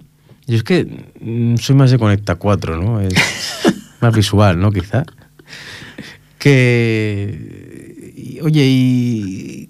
[0.48, 0.88] Yo es que
[1.20, 3.02] mm, soy más de Conecta 4, ¿no?
[3.02, 3.14] Es
[4.00, 4.72] más visual, ¿no?
[4.72, 5.04] Quizá.
[6.40, 8.40] Que.
[8.42, 9.70] Oye, y.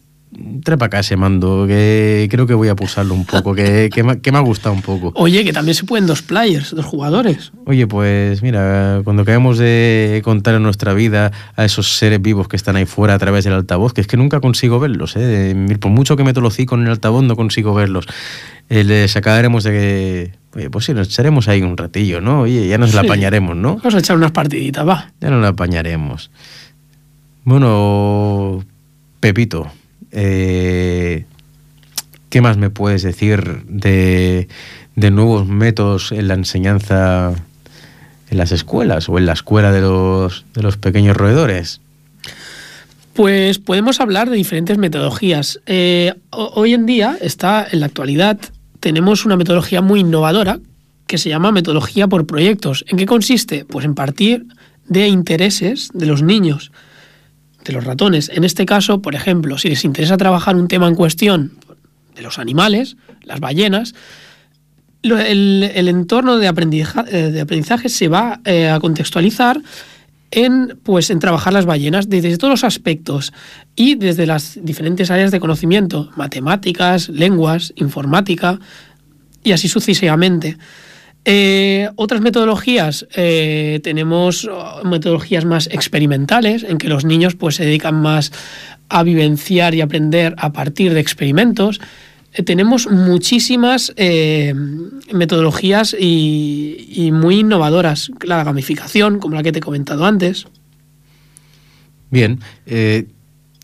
[0.64, 4.04] Trae para acá ese mando, que creo que voy a pulsarlo un poco, que, que,
[4.04, 5.12] me, que me ha gustado un poco.
[5.16, 7.52] Oye, que también se pueden dos players, dos jugadores.
[7.66, 12.56] Oye, pues mira, cuando acabemos de contar en nuestra vida a esos seres vivos que
[12.56, 15.56] están ahí fuera a través del altavoz, que es que nunca consigo verlos, ¿eh?
[15.80, 18.06] por mucho que me tolocí con el altavoz no consigo verlos.
[18.70, 22.42] Eh, les acabaremos de que, oye, pues sí, nos echaremos ahí un ratillo, ¿no?
[22.42, 23.08] Oye, ya nos la Sí.
[23.08, 23.78] apañaremos, ¿no?
[23.78, 25.10] Vamos a echar unas partiditas, va.
[25.22, 26.30] Ya nos la apañaremos.
[27.46, 28.64] Bueno,
[29.22, 29.68] Pepito,
[30.12, 31.26] eh,
[32.30, 34.48] ¿qué más me puedes decir de,
[34.96, 37.34] de nuevos métodos en la enseñanza
[38.30, 41.80] en las escuelas o en la escuela de los, de los pequeños roedores?
[43.14, 45.60] Pues podemos hablar de diferentes metodologías.
[45.66, 48.38] Eh, ho- hoy en día está, en la actualidad,
[48.80, 50.60] tenemos una metodología muy innovadora
[51.08, 52.86] que se llama metodología por proyectos.
[52.90, 53.66] ¿En qué consiste?
[53.66, 54.46] Pues en partir
[54.88, 56.72] de intereses de los niños,
[57.68, 58.32] de los ratones.
[58.34, 61.52] En este caso, por ejemplo, si les interesa trabajar un tema en cuestión
[62.16, 63.94] de los animales, las ballenas,
[65.04, 69.62] el, entorno de, eh, de aprendizaje se va eh, a contextualizar
[70.32, 73.34] en, pues, en trabajar las ballenas desde todos los aspectos
[73.76, 78.60] y desde las diferentes áreas de conocimiento, matemáticas, lenguas, informática
[79.44, 80.58] y así sucesivamente.
[81.30, 87.66] Eh, otras metodologías, eh, tenemos oh, metodologías más experimentales, en que los niños pues, se
[87.66, 88.32] dedican más
[88.88, 91.82] a vivenciar y aprender a partir de experimentos.
[92.32, 93.94] Eh, tenemos muchísimas
[95.12, 98.10] metodologías y, muy innovadoras.
[98.22, 100.48] La gamificación, como la que te he comentado antes.
[102.10, 102.40] Bien,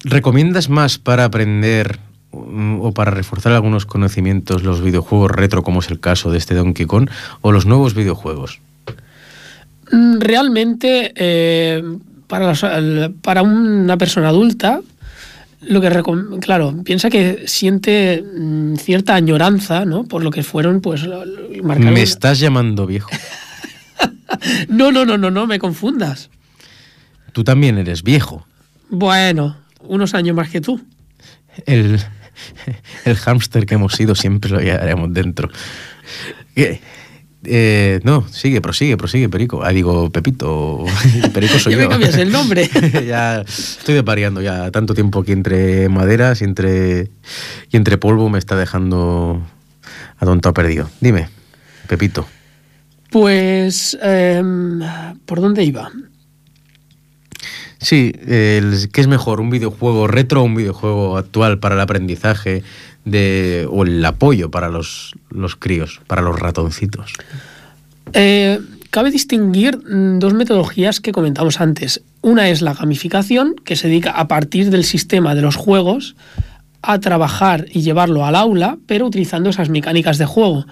[0.03, 1.97] ¿recomiendas más para aprender
[2.33, 6.85] o para reforzar algunos conocimientos los videojuegos retro, como es el caso de este Donkey
[6.87, 7.09] Kong,
[7.41, 8.59] o los nuevos videojuegos?
[9.91, 11.83] Mm, Realmente, eh,
[12.27, 14.81] para, las- para una persona adulta,
[15.61, 15.89] lo que
[16.41, 20.03] claro, piensa que siente mm, cierta añoranza, ¿no?
[20.05, 21.03] Por lo que fueron, pues,
[21.63, 23.09] marcaron- Me estás llamando viejo.
[24.67, 26.29] No, no, no, no, no me confundas.
[27.31, 28.45] Tú también eres viejo.
[28.89, 30.81] Bueno, unos años más que tú.
[31.65, 31.99] El,
[33.05, 35.49] el hámster que hemos sido siempre lo llevaremos dentro.
[36.55, 36.81] ¿Qué,
[37.45, 39.63] Eh, no, sigue, prosigue, prosigue, Perico.
[39.63, 40.85] Ah, digo, Pepito.
[41.33, 41.83] Perico soy ya yo.
[41.85, 42.69] me cambias el nombre.
[43.07, 44.71] ya estoy desvariando ya.
[44.71, 47.09] Tanto tiempo que entre maderas y entre,
[47.71, 49.41] y entre polvo me está dejando
[50.17, 50.89] a tonto perdido.
[51.01, 51.27] Dime,
[51.87, 52.25] Pepito.
[53.09, 54.79] Pues, em,
[55.25, 55.91] ¿por dónde iba?
[57.83, 59.41] Sí, ¿qué es mejor?
[59.41, 62.63] ¿Un videojuego retro o un videojuego actual para el aprendizaje
[63.69, 67.13] o el apoyo para los, los críos, para los ratoncitos?
[68.13, 72.01] Eh, cabe distinguir mm, dos metodologías que comentamos antes.
[72.21, 76.15] Una es la gamificación, que se dedica a partir del sistema de los juegos
[76.81, 80.65] a trabajar y llevarlo al aula, pero utilizando esas mecánicas de juego.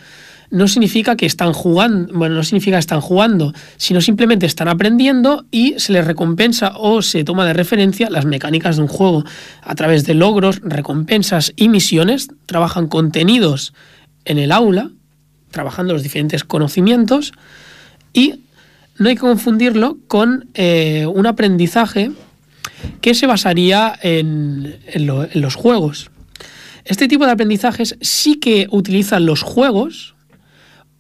[0.52, 5.46] No significa que están jugando, bueno, no significa que están jugando, sino simplemente están aprendiendo
[5.50, 9.24] y se les recompensa o se toma de referencia las mecánicas de un juego.
[9.62, 13.74] A través de logros, recompensas y misiones, trabajan contenidos
[14.26, 14.92] en el aula,
[15.52, 17.32] trabajando los diferentes conocimientos
[18.14, 18.42] y
[19.00, 22.12] no hay que confundirlo con eh, un aprendizaje
[23.00, 26.12] que se basaría en, en lo- en los juegos.
[26.84, 30.14] Este tipo de aprendizajes sí que utilizan los juegos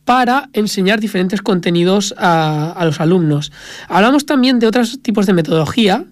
[0.05, 3.51] para enseñar diferentes contenidos a, los alumnos.
[3.87, 6.05] Hablamos también de otros tipos de metodología.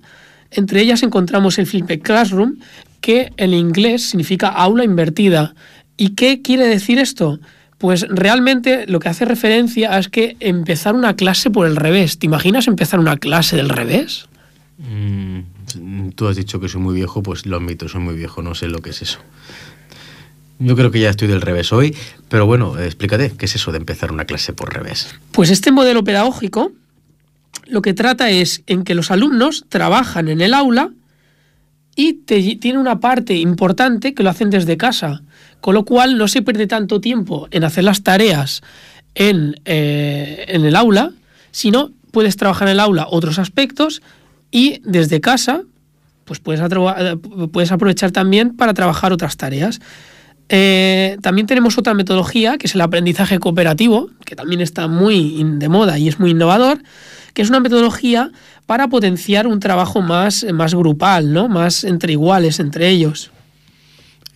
[0.51, 2.57] Entre ellas encontramos el Flipped Classroom,
[3.01, 5.53] que en inglés significa aula invertida.
[5.97, 7.39] ¿Y qué quiere decir esto?
[7.77, 12.19] Pues realmente lo que hace referencia es que empezar una clase por el revés.
[12.19, 14.27] ¿Te imaginas empezar una clase del revés?
[14.77, 18.55] Mm, tú has dicho que soy muy viejo, pues lo admito, soy muy viejo, no
[18.55, 19.19] sé lo que es eso.
[20.59, 21.95] Yo creo que ya estoy del revés hoy,
[22.27, 25.07] pero bueno, explícate, ¿qué es eso de empezar una clase por revés?
[25.31, 26.71] Pues este modelo pedagógico
[27.67, 30.91] lo que trata es en que los alumnos trabajan en el aula
[31.95, 35.21] y te- tiene una parte importante que lo hacen desde casa,
[35.61, 38.61] con lo cual no se pierde tanto tiempo en hacer las tareas
[39.15, 41.11] en, eh, en el aula,
[41.51, 44.01] sino puedes trabajar en el aula otros aspectos
[44.51, 45.61] y desde casa
[46.25, 46.61] pues puedes,
[47.51, 49.79] puedes aprovechar también para trabajar otras tareas.
[50.49, 55.69] Eh, también tenemos otra metodología, que es el aprendizaje cooperativo, que también está muy de
[55.69, 56.81] moda y es muy innovador,
[57.33, 58.31] que es una metodología
[58.65, 61.47] para potenciar un trabajo más, más grupal, ¿no?
[61.47, 63.31] más entre iguales, entre ellos.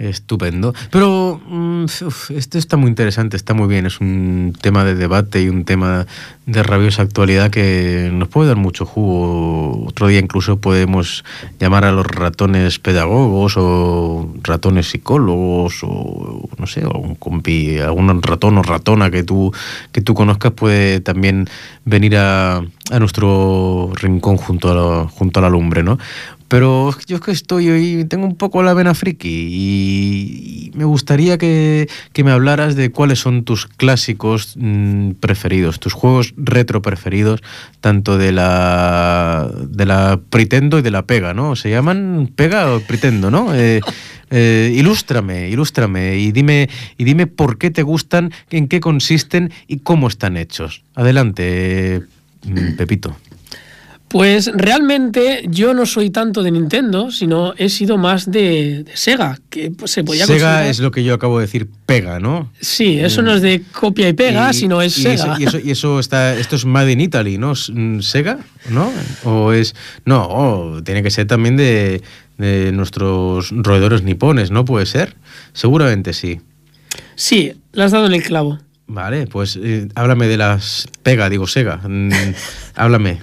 [0.10, 0.74] Estupendo.
[0.92, 3.86] Pero mm, uf, esto está muy interesante, está muy bien.
[3.86, 6.06] Es un tema de debate y un tema
[6.46, 9.86] de rabiosa actualidad que nos puede dar mucho jugo.
[9.88, 11.24] Otro día incluso podemos
[11.60, 18.58] llamar a los ratones pedagogos o ratones psicólogos o no sé, un compi, algún ratón
[18.58, 19.54] o ratona que tú,
[19.94, 21.48] que tú conozcas puede también
[21.86, 25.98] venir a, a nuestro rincón junto a junto a la lumbre, ¿no?
[26.54, 31.40] Pero yo es que estoy hoy, tengo un poco la vena friki y, me gustaría
[31.40, 37.42] que, que me hablaras de cuáles son tus clásicos mm, preferidos, tus juegos retro preferidos,
[37.82, 41.56] tanto de la, de la Pretendo y de la Pega, ¿no?
[41.56, 43.56] ¿Se llaman Pega o Pretendo, no?
[43.56, 43.82] Eh,
[44.30, 49.80] eh, ilústrame, ilústrame y dime, y dime por qué te gustan, en qué consisten y
[49.80, 50.84] cómo están hechos.
[50.94, 52.04] Adelante,
[52.46, 53.18] mm, Pepito.
[54.14, 59.40] Pues realmente yo no soy tanto de Nintendo, sino he sido más de, de Sega,
[59.50, 62.52] que pues, se podía Sega considerar- es lo que yo acabo de decir, pega, ¿no?
[62.62, 65.16] Sí, eso no es de copia y pega, Y- sino es y Sega.
[65.16, 67.54] Eso, y eso, y eso está, esto es Made in Italy, ¿no?
[67.74, 68.38] Mm, Sega,
[68.70, 68.92] ¿no?
[69.24, 69.74] O es,
[70.06, 72.04] no, oh, tiene que ser también de,
[72.38, 74.64] de nuestros roedores nipones, ¿no?
[74.64, 75.16] Puede ser.
[75.54, 76.40] Seguramente sí.
[77.16, 78.60] Sí, le has dado en el clavo.
[78.86, 81.78] Vale, pues eh, háblame de las pega, digo Sega.
[81.88, 82.12] Mm,
[82.76, 83.20] háblame.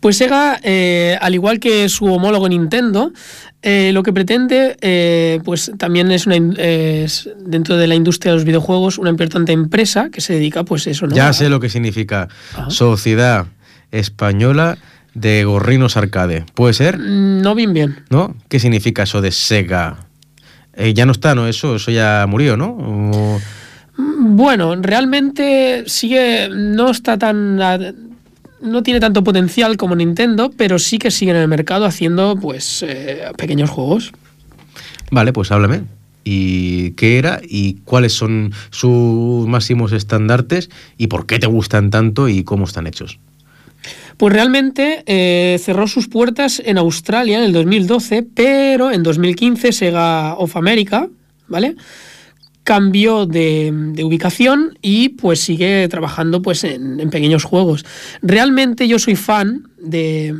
[0.00, 3.12] Pues Sega, eh, al igual que su homólogo Nintendo,
[3.62, 8.36] eh, lo que pretende, eh, pues también es una es, dentro de la industria de
[8.36, 11.16] los videojuegos una importante empresa que se dedica, pues eso, ¿no?
[11.16, 12.70] Ya sé lo que significa Ajá.
[12.70, 13.46] Sociedad
[13.90, 14.78] Española
[15.14, 16.44] de Gorrinos Arcade.
[16.54, 16.98] ¿Puede ser?
[16.98, 17.96] Mm, No bien bien.
[18.10, 18.36] ¿No?
[18.48, 19.96] ¿Qué significa eso de Sega?
[20.94, 21.48] Ya no está, ¿no?
[21.48, 22.68] Eso, eso ya murió, ¿no?
[22.70, 23.40] O-
[24.00, 27.58] Mm, Bueno, realmente sigue, no está tan,
[28.60, 32.84] no tiene tanto potencial como Nintendo, pero sí que sigue en el mercado haciendo, pues,
[32.86, 34.12] eh, pequeños juegos.
[35.10, 35.82] Vale, pues háblame.
[36.24, 37.40] ¿Y qué era?
[37.42, 40.68] ¿Y cuáles son sus máximos estandartes?
[40.98, 42.28] ¿Y por qué te gustan tanto?
[42.28, 43.18] ¿Y cómo están hechos?
[44.18, 50.34] Pues realmente eh, cerró sus puertas en Australia en el 2012, pero en 2015 Sega
[50.34, 51.08] of America,
[51.46, 51.76] ¿vale?
[52.68, 53.72] Cambió de,
[54.04, 57.86] ubicación y pues sigue trabajando pues en, pequeños juegos.
[58.20, 60.34] Realmente yo soy fan de,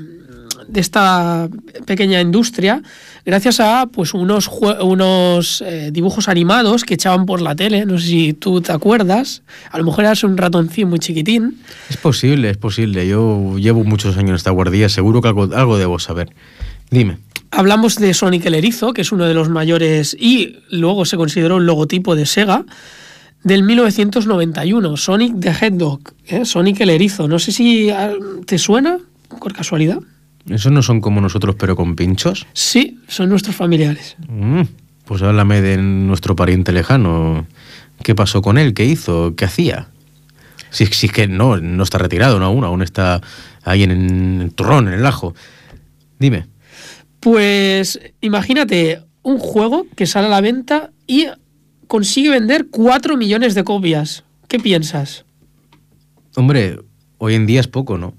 [0.69, 1.49] de esta
[1.87, 2.83] pequeña industria
[3.25, 4.51] gracias a pues unos,
[4.83, 7.87] unos eh, dibujos animados que echaban por la tele.
[7.87, 9.43] No sé si tú te acuerdas.
[9.71, 11.59] A lo mejor eras un ratoncín muy chiquitín.
[11.89, 13.09] Es posible, es posible.
[13.09, 16.29] Yo llevo muchos años en esta guardia, seguro que algo, algo debo saber.
[16.91, 17.19] Dime.
[17.51, 21.57] Hablamos de Sonic el Erizo, que es uno de los mayores y luego se consideró
[21.57, 22.65] un logotipo de Sega
[23.43, 26.45] del 1991, Sonic the Hedgehog, ¿eh?
[26.45, 27.29] Sonic el Erizo.
[27.29, 28.13] No sé si ah,
[28.47, 28.99] te suena,
[29.41, 29.99] por casualidad.
[30.49, 32.47] ¿Esos no son como nosotros pero con pinchos?
[32.53, 34.17] Sí, son nuestros familiares.
[34.29, 34.63] Mm,
[35.05, 37.47] pues háblame de nuestro pariente lejano.
[38.03, 38.75] ¿Qué pasó con él?
[38.75, 39.35] ¿Qué hizo?
[39.37, 39.89] ¿Qué hacía?
[40.71, 43.21] Si, si es que no, no está retirado, no aún, aún está
[43.65, 45.35] ahí en el turrón, en el ajo.
[46.19, 46.47] Dime.
[47.21, 51.27] Pues imagínate un juego que sale a la venta y
[51.87, 54.25] consigue vender 4 millones de copias.
[54.47, 55.25] ¿Qué piensas?
[56.37, 56.79] Hombre,
[57.19, 58.15] hoy en día es poco, ¿no?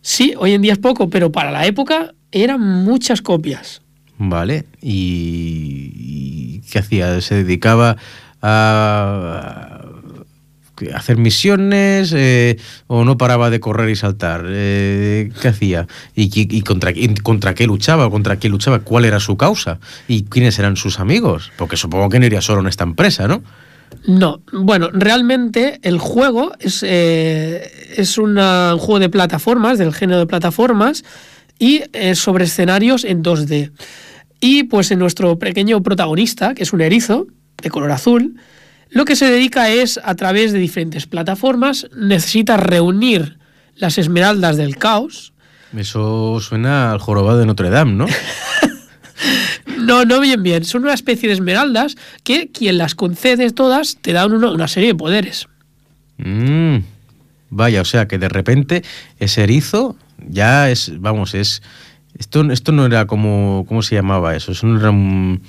[0.00, 3.82] Sí, hoy en día es poco, pero para la época eran muchas copias.
[4.18, 7.20] Vale, ¿y, qué hacía?
[7.20, 7.96] ¿Se dedicaba
[8.40, 9.84] a
[10.94, 14.44] hacer misiones eh, o no paraba de correr y saltar?
[14.46, 15.86] Eh, ¿Qué hacía?
[16.14, 16.92] ¿Y, contra,
[17.54, 18.10] qué luchaba?
[18.10, 18.80] ¿Contra qué luchaba?
[18.80, 19.78] ¿Cuál era su causa?
[20.08, 21.52] ¿Y quiénes eran sus amigos?
[21.56, 23.42] Porque supongo que no iría solo en esta empresa, ¿no?
[24.06, 30.26] No, bueno, realmente el juego es, eh, es un juego de plataformas, del género de
[30.26, 31.04] plataformas,
[31.58, 31.82] y
[32.14, 33.70] sobre escenarios en 2D.
[34.40, 37.26] Y pues en nuestro pequeño protagonista, que es un erizo
[37.62, 38.36] de color azul,
[38.90, 43.38] lo que se dedica es, a través de diferentes plataformas, necesita reunir
[43.74, 45.32] las esmeraldas del caos.
[45.76, 48.06] Eso suena al jorobado de Notre Dame, ¿no?
[49.78, 50.64] no, no bien bien.
[50.64, 54.94] Son una especie de esmeraldas que quien las concede todas te dan una, serie de
[54.94, 55.48] poderes.
[56.18, 56.76] Mm,
[57.50, 58.82] vaya, o sea que de repente
[59.18, 59.96] ese erizo
[60.28, 61.62] ya es, vamos, es...
[62.18, 64.52] Esto, esto no era como, ¿cómo se llamaba eso?
[64.52, 65.42] Eso no era un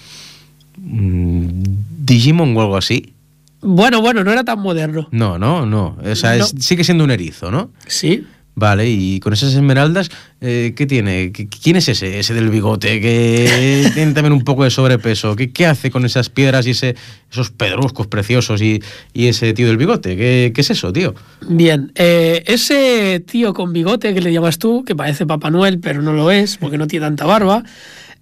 [0.76, 3.14] Digimon o algo así.
[3.62, 5.08] Bueno, bueno, no era tan moderno.
[5.12, 5.98] No, no, no.
[6.04, 7.72] O sea, sigue siendo un erizo, ¿no?
[7.88, 8.26] Sí.
[8.60, 10.10] Vale, y con esas esmeraldas,
[10.42, 11.32] eh, ¿qué tiene?
[11.32, 12.18] ¿Quién es ese?
[12.18, 15.36] Ese del bigote, que tiene también un poco de sobrepeso.
[15.36, 16.96] ¿Qué, hace con esas piedras y ese,
[17.32, 18.82] esos pedruscos preciosos y,
[19.14, 20.18] ese tío del bigote?
[20.18, 21.14] ¿Qué, es eso, tío?
[21.48, 26.02] Bien, eh, ese tío con bigote que le llamas tú, que parece Papá Noel, pero
[26.02, 27.64] no lo es, porque no tiene tanta barba,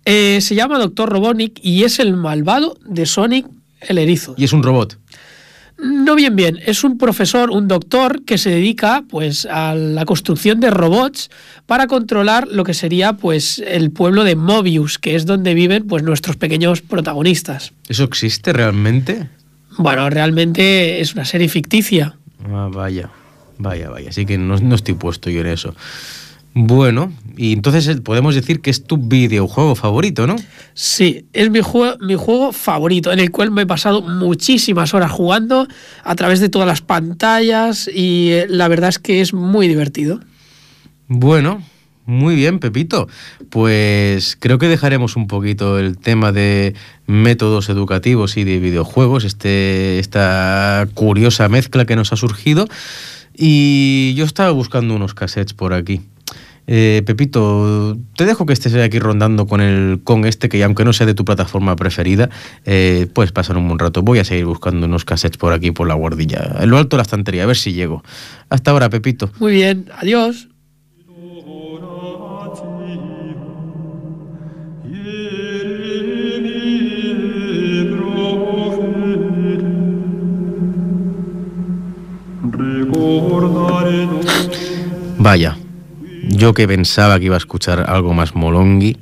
[0.03, 3.47] eh, se llama Doctor Robotnik y es el malvado de Sonic
[3.87, 4.35] el erizo.
[4.37, 4.97] Y es un robot.
[5.77, 10.59] No bien bien, es un profesor, un doctor que se dedica pues a la construcción
[10.59, 11.29] de robots
[11.65, 16.01] para controlar lo que sería pues el pueblo de Mobius, que es donde viven pues
[16.01, 17.73] nuestros pequeños protagonistas.
[17.89, 19.27] ¿Eso existe realmente?
[19.77, 22.15] Bueno, realmente es una serie ficticia.
[22.49, 23.09] Ah, vaya,
[23.57, 25.75] vaya, vaya, así que no, no estoy puesto yo en eso.
[26.57, 30.37] Bueno, y entonces eh, podemos decir que es tu videojuego favorito, ¿no?
[30.73, 35.11] Sí, es mi juego, mi juego favorito, en el cual me he pasado muchísimas horas
[35.11, 35.67] jugando
[36.05, 40.21] a través de todas las pantallas y eh, la verdad es que es muy divertido.
[41.09, 41.61] Bueno,
[42.05, 43.09] muy bien, Pepito.
[43.49, 46.73] Pues creo que dejaremos un poquito el tema de
[47.05, 52.65] métodos educativos y de videojuegos, este, esta curiosa mezcla que nos ha surgido.
[53.35, 55.99] Y yo estaba buscando unos cassettes por aquí.
[56.67, 60.93] Eh, Pepito, te dejo que estés aquí rondando con el con este, que aunque no
[60.93, 62.29] sea de tu plataforma preferida,
[62.65, 64.01] eh, puedes pasar un buen rato.
[64.01, 66.99] Voy a seguir buscando unos cassettes por aquí, por la guardilla, en lo alto de
[66.99, 68.03] la estantería, a ver si llego.
[68.49, 69.31] Hasta ahora, Pepito.
[69.39, 70.49] Muy bien, adiós.
[85.17, 85.57] Vaya,
[86.29, 88.97] yo que pensaba que iba a escuchar algo más molongi,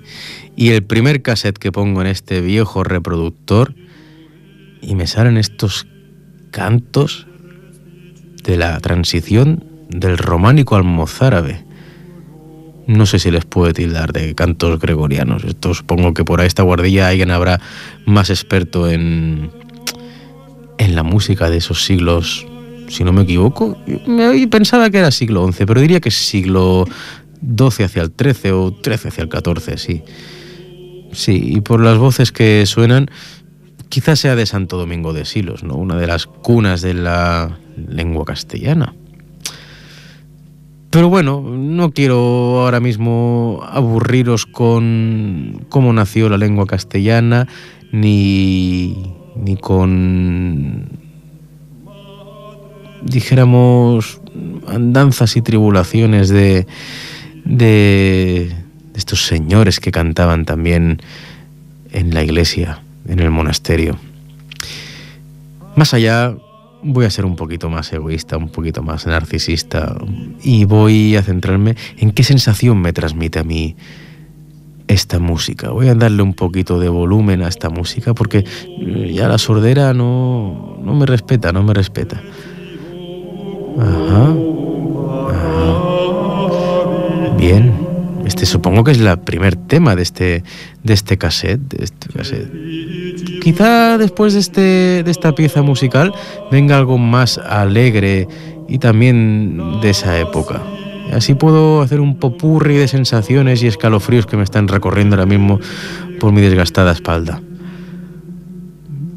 [0.55, 3.73] y el primer cassette que pongo en este viejo reproductor,
[4.81, 5.87] y me salen estos
[6.51, 7.27] cantos
[8.43, 11.63] de la transición del románico al mozárabe.
[12.85, 15.45] No sé si les puede tildar de cantos gregorianos.
[15.45, 17.61] Esto supongo que por ahí esta guardilla alguien habrá
[18.05, 19.51] más experto en,
[20.77, 22.45] en la música de esos siglos
[22.87, 23.77] si no me equivoco.
[24.49, 26.85] Pensaba que era siglo XI, pero diría que es siglo
[27.41, 30.01] XII hacia el XIII o XIII hacia el XIV, sí.
[31.11, 33.09] Sí, y por las voces que suenan,
[33.89, 35.75] quizás sea de Santo Domingo de Silos, ¿no?
[35.75, 38.95] Una de las cunas de la lengua castellana.
[40.89, 47.47] Pero bueno, no quiero ahora mismo aburriros con cómo nació la lengua castellana,
[47.91, 51.02] ni, ni con
[53.03, 54.21] dijéramos,
[54.67, 56.67] andanzas y tribulaciones de,
[57.45, 58.55] de,
[58.95, 61.01] estos señores que cantaban también
[61.91, 63.97] en la iglesia, en el monasterio.
[65.75, 66.35] Más allá,
[66.83, 69.95] voy a ser un poquito más egoísta, un poquito más narcisista
[70.43, 73.75] y voy a centrarme en qué sensación me transmite a mí
[74.87, 75.71] esta música.
[75.71, 78.45] Voy a darle un poquito de volumen a esta música porque
[79.11, 82.21] ya la sordera no, no me respeta, no me respeta.
[83.79, 84.35] Ajá.
[87.37, 87.73] Bien.
[88.25, 90.43] Este supongo que es el primer tema de este,
[90.85, 91.59] este cassette.
[91.59, 92.49] De este cassette.
[93.41, 94.61] Quizá después de, este,
[95.03, 96.13] de esta pieza musical
[96.51, 98.27] venga algo más alegre
[98.69, 100.61] y también de esa época.
[101.11, 105.59] Así puedo hacer un popurri de sensaciones y escalofríos que me están recorriendo ahora mismo
[106.19, 107.41] por mi desgastada espalda.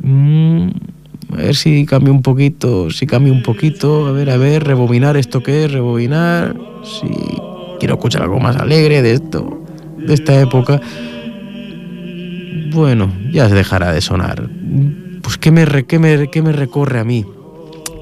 [0.02, 0.68] Mm,
[1.32, 4.06] a ver si cambio un poquito, si cambio un poquito.
[4.06, 6.56] A ver, a ver, rebobinar esto que es, rebobinar.
[6.84, 7.08] Si
[7.78, 9.64] quiero escuchar algo más alegre de esto,
[9.98, 10.80] de esta época.
[12.72, 14.48] Bueno, ya se dejará de sonar.
[15.22, 17.24] Pues ¿qué me, qué me, qué me recorre a mí?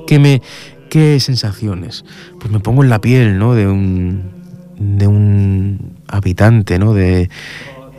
[0.07, 0.43] ¿Qué me,
[0.91, 2.05] qué sensaciones?
[2.39, 3.55] Pues me pongo en la piel, ¿no?
[3.55, 4.22] De un,
[4.79, 6.93] de un habitante, ¿no?
[6.93, 7.31] De,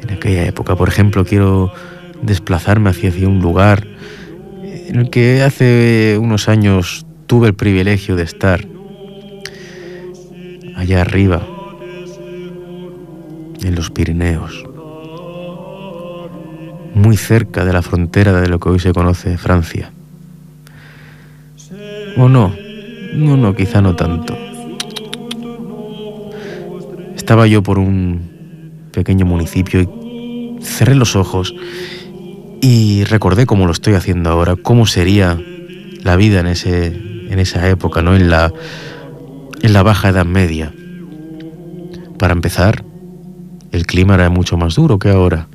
[0.04, 1.72] en aquella época, por ejemplo, quiero
[2.22, 3.95] desplazarme hacia, hacia un lugar
[4.88, 8.66] en el que hace unos años tuve el privilegio de estar
[10.76, 11.46] allá arriba,
[13.64, 14.64] en los Pirineos,
[16.94, 19.92] muy cerca de la frontera de lo que hoy se conoce Francia.
[22.18, 22.54] ¿O no?
[23.14, 24.38] No, no, quizá no tanto.
[27.16, 31.56] Estaba yo por un pequeño municipio y cerré los ojos
[32.62, 35.39] y recordé cómo lo estoy haciendo ahora, cómo sería
[36.03, 38.16] la vida en, ese, en esa época, ¿no?
[38.16, 38.51] En la,
[39.62, 40.74] en la baja Edad Media.
[42.18, 42.84] Para empezar,
[43.72, 45.47] el clima era mucho más duro que ahora.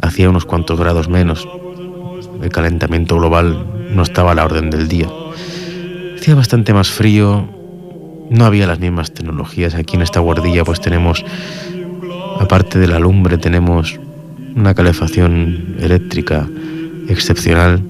[0.00, 1.46] Hacía unos cuantos grados menos.
[2.42, 5.08] El calentamiento global no estaba a la orden del día
[6.26, 7.48] hacía bastante más frío,
[8.30, 9.76] no había las mismas tecnologías.
[9.76, 11.24] Aquí en esta guardilla pues tenemos,
[12.40, 14.00] aparte de la lumbre, tenemos
[14.56, 16.48] una calefacción eléctrica
[17.08, 17.82] excepcional.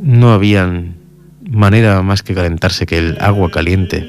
[0.00, 0.70] No había
[1.48, 4.06] manera más que calentarse que el agua caliente.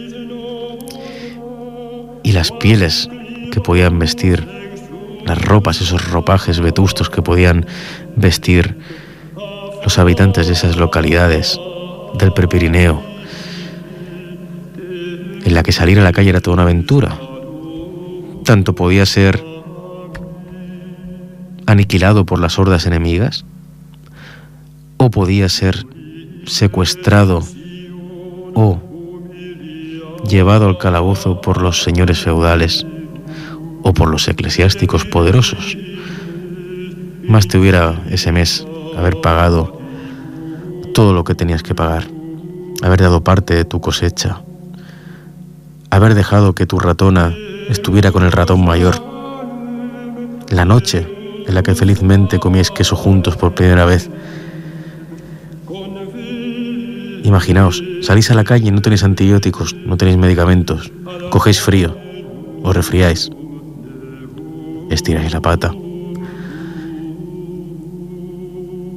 [2.21, 3.09] Y las pieles
[3.51, 4.45] que podían vestir,
[5.25, 7.65] las ropas, esos ropajes vetustos que podían
[8.17, 8.77] vestir
[9.83, 11.57] los habitantes de esas localidades
[12.19, 13.01] del Prepirineo,
[15.45, 17.17] en la que salir a la calle era toda una aventura.
[18.43, 19.54] Tanto podía ser
[21.65, 23.45] aniquilado por las hordas enemigas,
[24.97, 25.85] o podía ser
[26.45, 27.43] secuestrado
[28.53, 28.79] o
[30.27, 32.85] llevado al calabozo por los señores feudales
[33.83, 35.77] o por los eclesiásticos poderosos.
[37.27, 38.65] Más te hubiera ese mes
[38.97, 39.79] haber pagado
[40.93, 42.07] todo lo que tenías que pagar,
[42.81, 44.41] haber dado parte de tu cosecha,
[45.89, 47.33] haber dejado que tu ratona
[47.69, 48.95] estuviera con el ratón mayor,
[50.49, 51.14] la noche
[51.47, 54.09] en la que felizmente comíais queso juntos por primera vez.
[57.23, 60.91] Imaginaos, salís a la calle no tenéis antibióticos, no tenéis medicamentos,
[61.31, 61.97] cogéis frío,
[62.61, 63.31] os resfriáis,
[64.89, 65.73] estiráis la pata.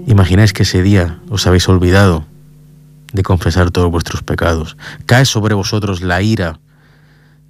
[0.06, 2.24] Imagináis que ese día os habéis olvidado
[3.12, 4.76] de confesar todos vuestros pecados.
[5.06, 6.60] Cae sobre vosotros la ira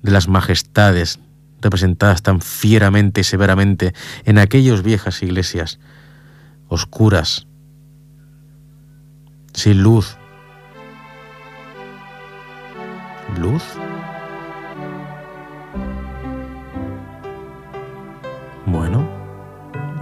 [0.03, 1.19] de las majestades
[1.61, 3.95] representadas tan fieramente y severamente
[4.25, 5.79] en aquellas viejas iglesias
[6.69, 7.47] oscuras,
[9.53, 10.17] sin luz.
[13.39, 13.63] ¿Luz?
[18.67, 19.19] Bueno.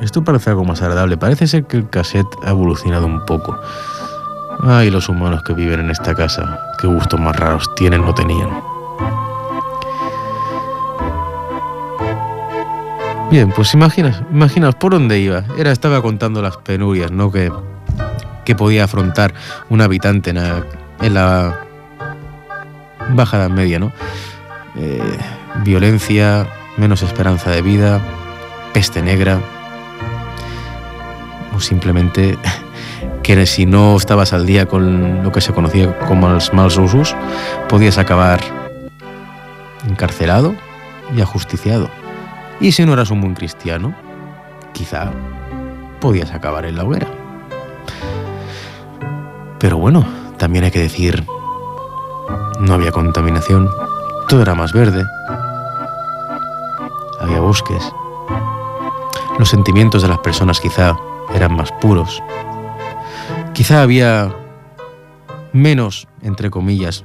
[0.01, 1.17] Esto parece algo más agradable.
[1.17, 3.59] Parece ser que el cassette ha evolucionado un poco.
[4.61, 8.76] Ay, los humanos que viven en esta casa, qué gustos más raros tienen o tenían.
[13.31, 15.43] Bien, pues imaginas, imaginaos por dónde iba.
[15.59, 17.33] Era, estaba contando las penurias, ¿no?
[17.33, 17.51] Que,
[18.45, 19.35] que podía afrontar
[19.69, 21.61] un habitante en la,
[23.11, 23.93] baja edad media, ¿no?
[24.77, 25.03] Eh,
[25.65, 26.47] violencia,
[26.77, 28.01] menos esperanza de vida,
[28.73, 29.41] peste negra,
[31.59, 32.39] simplemente
[33.23, 37.17] que si no estabas al día con lo que se conocía como los malos usos,
[37.69, 38.41] podías acabar
[39.89, 40.55] encarcelado
[41.17, 41.91] y ajusticiado.
[42.61, 43.95] Y si no eras un buen cristiano,
[44.73, 45.11] quizá
[46.01, 47.09] podías acabar en la hoguera.
[49.59, 51.25] Pero bueno, también hay que decir,
[52.61, 53.69] no había contaminación,
[54.29, 55.05] todo era más verde,
[57.47, 57.93] bosques.
[59.39, 60.97] Los sentimientos de las personas quizá
[61.33, 62.21] eran más puros.
[63.53, 64.35] Quizá había
[65.53, 67.05] menos, entre comillas,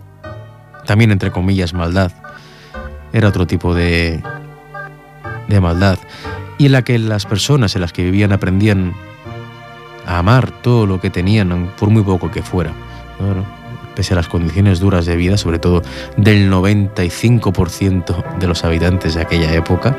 [0.86, 2.12] también entre comillas, maldad.
[3.14, 4.24] Era otro tipo de,
[5.48, 6.00] de maldad.
[6.58, 8.94] Y en la que las personas en las que vivían aprendían
[10.06, 12.74] a amar todo lo que tenían, por muy poco que fuera.
[13.96, 15.82] Pese a las condiciones duras de vida, sobre todo
[16.18, 19.96] del 95% de los habitantes de aquella época,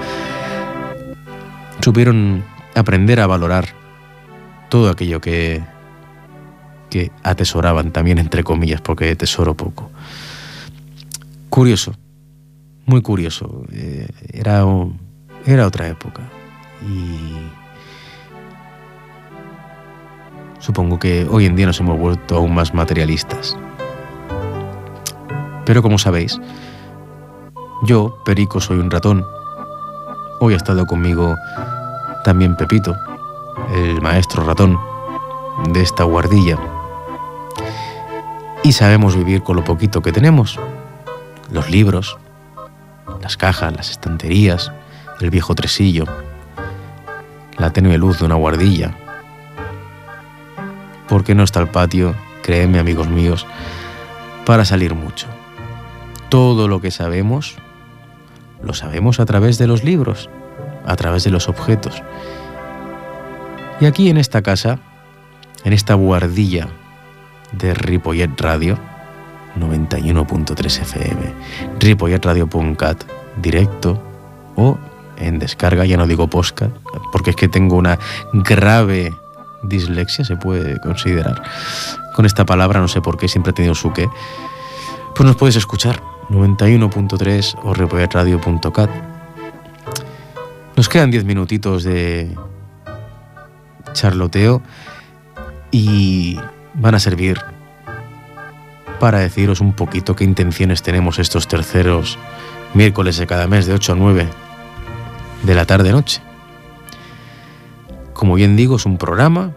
[1.80, 2.42] supieron
[2.74, 3.68] aprender a valorar
[4.68, 5.62] todo aquello que,
[6.88, 9.90] que atesoraban también entre comillas, porque tesoro poco.
[11.48, 11.94] Curioso,
[12.86, 13.64] muy curioso.
[13.72, 14.64] Eh, era,
[15.46, 16.22] era otra época.
[16.86, 17.50] Y
[20.58, 23.56] supongo que hoy en día nos hemos vuelto aún más materialistas.
[25.64, 26.40] Pero como sabéis,
[27.84, 29.24] yo, Perico, soy un ratón.
[30.40, 31.36] Hoy ha estado conmigo
[32.24, 32.96] también Pepito,
[33.74, 34.78] el maestro ratón
[35.72, 36.58] de esta guardilla.
[38.64, 40.58] Y sabemos vivir con lo poquito que tenemos.
[41.50, 42.18] Los libros,
[43.20, 44.72] las cajas, las estanterías,
[45.22, 46.04] el viejo tresillo,
[47.56, 48.96] la tenue luz de una guardilla.
[51.08, 53.46] Porque no está el patio, créeme amigos míos,
[54.44, 55.26] para salir mucho.
[56.28, 57.56] Todo lo que sabemos,
[58.62, 60.28] lo sabemos a través de los libros,
[60.86, 62.02] a través de los objetos.
[63.80, 64.78] Y aquí en esta casa,
[65.64, 66.68] en esta guardilla
[67.52, 68.78] de Ripollet Radio,
[69.58, 71.34] 91.3 FM,
[71.78, 73.04] ripolletradio.cat,
[73.40, 74.02] directo
[74.56, 74.78] o
[75.26, 76.74] en descarga, ya no digo podcast,
[77.10, 77.98] porque es que tengo una
[78.32, 79.14] grave
[79.62, 81.42] dislexia, se puede considerar.
[82.14, 84.08] Con esta palabra, no sé por qué, siempre he tenido su qué.
[85.14, 87.74] Pues nos puedes escuchar, 91.3 o.
[90.76, 92.34] Nos quedan 10 minutitos de
[93.92, 94.62] charloteo
[95.70, 96.38] y
[96.74, 97.38] van a servir
[98.98, 102.18] para deciros un poquito qué intenciones tenemos estos terceros
[102.74, 104.28] miércoles de cada mes de 8 a 9
[105.42, 106.20] de la tarde-noche.
[108.12, 109.52] Como bien digo, es un programa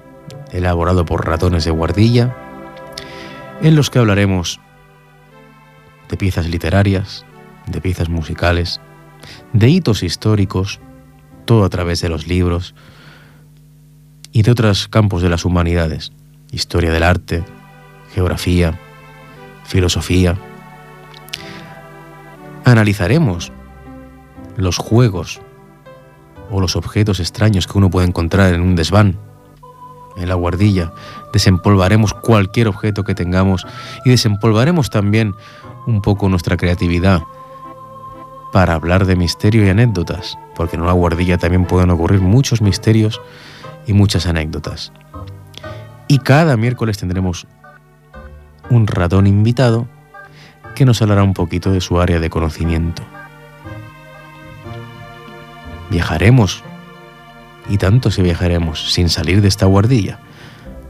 [0.51, 2.36] elaborado por ratones de guardilla,
[3.61, 4.59] en los que hablaremos
[6.09, 7.25] de piezas literarias,
[7.67, 8.79] de piezas musicales,
[9.53, 10.79] de hitos históricos,
[11.45, 12.75] todo a través de los libros
[14.31, 16.11] y de otros campos de las humanidades,
[16.51, 17.43] historia del arte,
[18.13, 18.79] geografía,
[19.63, 20.38] filosofía.
[22.63, 23.51] Analizaremos
[24.57, 25.41] los juegos
[26.49, 29.17] o los objetos extraños que uno puede encontrar en un desván,
[30.17, 30.91] en la guardilla.
[31.33, 33.65] Desempolvaremos cualquier objeto que tengamos
[34.05, 35.33] y desempolvaremos también
[35.87, 37.21] un poco nuestra creatividad
[38.51, 43.21] para hablar de misterio y anécdotas, porque en la guardilla también pueden ocurrir muchos misterios
[43.85, 44.93] y muchas anécdotas.
[46.07, 47.47] Y cada miércoles tendremos
[48.69, 49.87] un ratón invitado
[50.75, 53.03] que nos hablará un poquito de su área de conocimiento.
[55.89, 56.63] Viajaremos,
[57.69, 60.19] y tanto si viajaremos, sin salir de esta guardilla,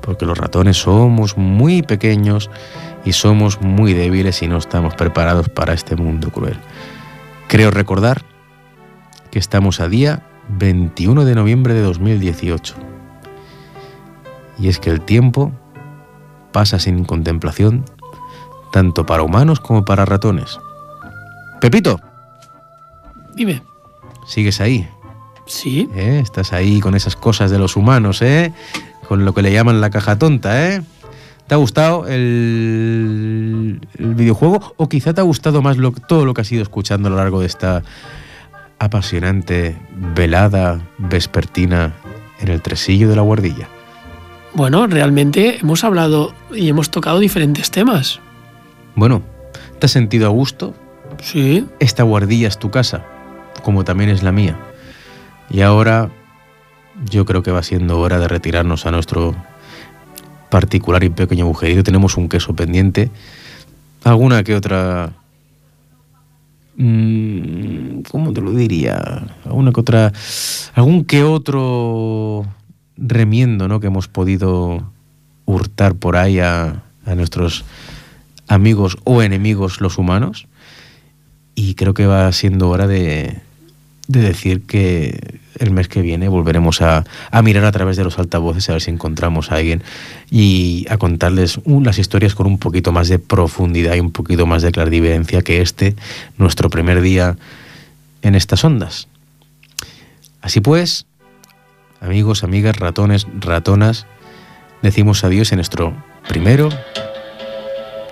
[0.02, 2.50] porque los ratones somos muy pequeños
[3.06, 6.58] y somos muy débiles y no estamos preparados para este mundo cruel.
[7.48, 8.24] Creo recordar
[9.32, 12.76] que estamos a día 21 de noviembre de 2018.
[14.58, 15.52] Y es que el tiempo
[16.52, 17.84] pasa sin contemplación,
[18.72, 20.60] tanto para humanos como para ratones.
[21.60, 22.00] Pepito.
[23.36, 23.62] Dime.
[24.26, 24.88] ¿Sigues ahí?
[25.46, 25.90] Sí.
[25.96, 26.20] ¿Eh?
[26.22, 28.52] Estás ahí con esas cosas de los humanos, ¿eh?
[29.08, 30.82] Con lo que le llaman la caja tonta, ¿eh?
[31.48, 36.52] ¿Te ha gustado el, videojuego o quizá te ha gustado más todo lo que has
[36.52, 37.84] ido escuchando a lo largo de esta
[38.80, 39.78] apasionante
[40.16, 41.94] velada vespertina
[42.40, 43.68] en el tresillo de la guardilla?
[44.56, 48.22] Bueno, realmente hemos hablado y hemos tocado diferentes temas.
[48.96, 49.22] Bueno,
[49.80, 50.74] ¿te has sentido a gusto?
[51.22, 51.68] Sí.
[51.80, 53.06] Esta guardilla es tu casa,
[53.66, 54.56] como también es la mía.
[55.50, 56.12] Y ahora
[57.10, 59.36] yo creo que va siendo hora de retirarnos a nuestro
[60.52, 61.82] particular y pequeño agujerito.
[61.82, 63.10] Tenemos un queso pendiente,
[64.04, 65.14] alguna que otra...
[66.78, 69.36] Mm, ¿Cómo te lo diría?
[69.46, 70.14] Alguna que otra...
[70.76, 72.46] Algún que otro
[72.98, 73.80] remiendo ¿no?
[73.80, 74.84] que hemos podido
[75.46, 76.84] hurtar por ahí a,
[77.16, 77.66] nuestros
[78.48, 80.46] amigos o enemigos los humanos.
[81.56, 83.42] Y creo que va siendo hora de,
[84.08, 88.20] de decir que el mes que viene volveremos a, a, mirar a través de los
[88.20, 89.84] altavoces a ver si encontramos a alguien
[90.30, 94.62] y a contarles las historias con un poquito más de profundidad y un poquito más
[94.62, 95.96] de clarividencia que este,
[96.38, 97.38] nuestro primer día
[98.22, 99.08] en estas ondas.
[100.42, 101.06] Así pues,
[102.02, 104.06] amigos, amigas, ratones, ratonas,
[104.82, 105.96] decimos adiós en nuestro
[106.28, 106.70] primero,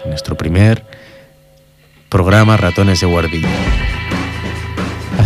[0.04, 0.86] en nuestro primer
[2.10, 4.03] programa Ratones de Guardilla.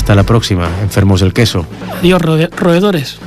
[0.08, 1.66] Hasta la próxima, enfermos del queso.
[2.00, 3.20] Adiós, roedores.